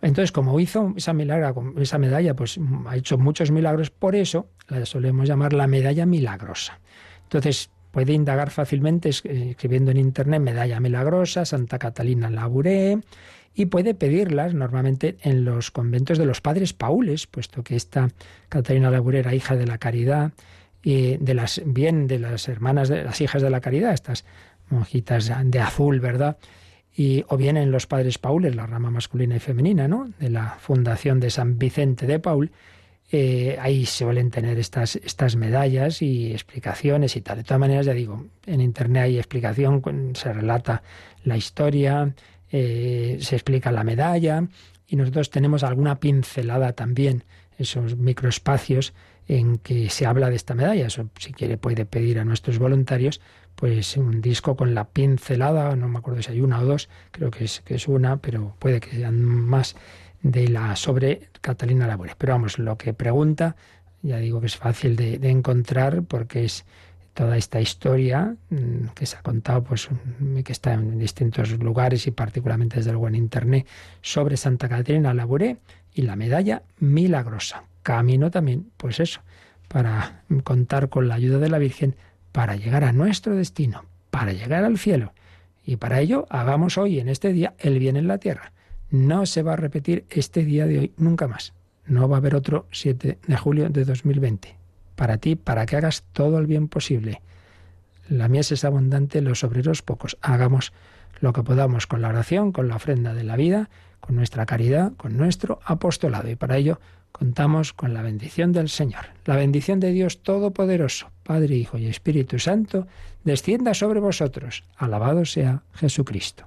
[0.00, 4.86] Entonces, como hizo esa milagro, esa medalla, pues ha hecho muchos milagros, por eso la
[4.86, 6.78] solemos llamar la medalla milagrosa.
[7.24, 12.98] Entonces, puede indagar fácilmente escribiendo en internet medalla milagrosa, Santa Catalina Labouré,
[13.54, 18.08] y puede pedirlas normalmente en los conventos de los padres paules, puesto que esta
[18.48, 20.32] Catalina Labouré era hija de la caridad,
[20.82, 24.24] y de las, bien de las hermanas de las hijas de la caridad, estas
[24.70, 26.38] monjitas de azul, ¿verdad?
[26.98, 30.10] y, o bien en los padres paules, la rama masculina y femenina, ¿no?
[30.18, 32.50] de la fundación de San Vicente de Paul,
[33.10, 37.38] eh, ahí suelen tener estas, estas medallas y explicaciones y tal.
[37.38, 39.82] De todas maneras, ya digo, en Internet hay explicación,
[40.14, 40.82] se relata
[41.24, 42.14] la historia,
[42.50, 44.44] eh, se explica la medalla
[44.86, 47.24] y nosotros tenemos alguna pincelada también,
[47.58, 48.94] esos microespacios
[49.26, 50.86] en que se habla de esta medalla.
[50.86, 53.20] Eso, si quiere, puede pedir a nuestros voluntarios
[53.54, 57.32] pues un disco con la pincelada, no me acuerdo si hay una o dos, creo
[57.32, 59.74] que es, que es una, pero puede que sean más
[60.22, 62.16] de la sobre Catalina Labores.
[62.16, 63.56] Pero vamos, lo que pregunta,
[64.02, 66.64] ya digo que es fácil de, encontrar porque es
[67.14, 69.88] toda esta historia mm, que se ha contado, pues
[70.44, 73.66] que está en distintos lugares y particularmente desde luego en internet,
[74.00, 75.58] sobre Santa Catalina Labouré
[75.94, 77.64] y la medalla milagrosa.
[77.82, 79.20] Camino también, pues eso,
[79.66, 81.96] para contar con la ayuda de la Virgen
[82.32, 85.12] para llegar a nuestro destino, para llegar al cielo.
[85.64, 88.52] Y para ello hagamos hoy, en este día, el bien en la tierra.
[88.90, 91.52] No se va a repetir este día de hoy nunca más.
[91.84, 94.56] No va a haber otro 7 de julio de 2020.
[94.96, 97.20] Para ti, para que hagas todo el bien posible.
[98.08, 100.16] La mies es abundante, los obreros pocos.
[100.22, 100.72] Hagamos
[101.20, 103.68] lo que podamos con la oración, con la ofrenda de la vida,
[104.00, 106.30] con nuestra caridad, con nuestro apostolado.
[106.30, 106.80] Y para ello
[107.12, 109.06] contamos con la bendición del Señor.
[109.26, 112.86] La bendición de Dios Todopoderoso, Padre, Hijo y Espíritu Santo,
[113.24, 114.64] descienda sobre vosotros.
[114.76, 116.46] Alabado sea Jesucristo.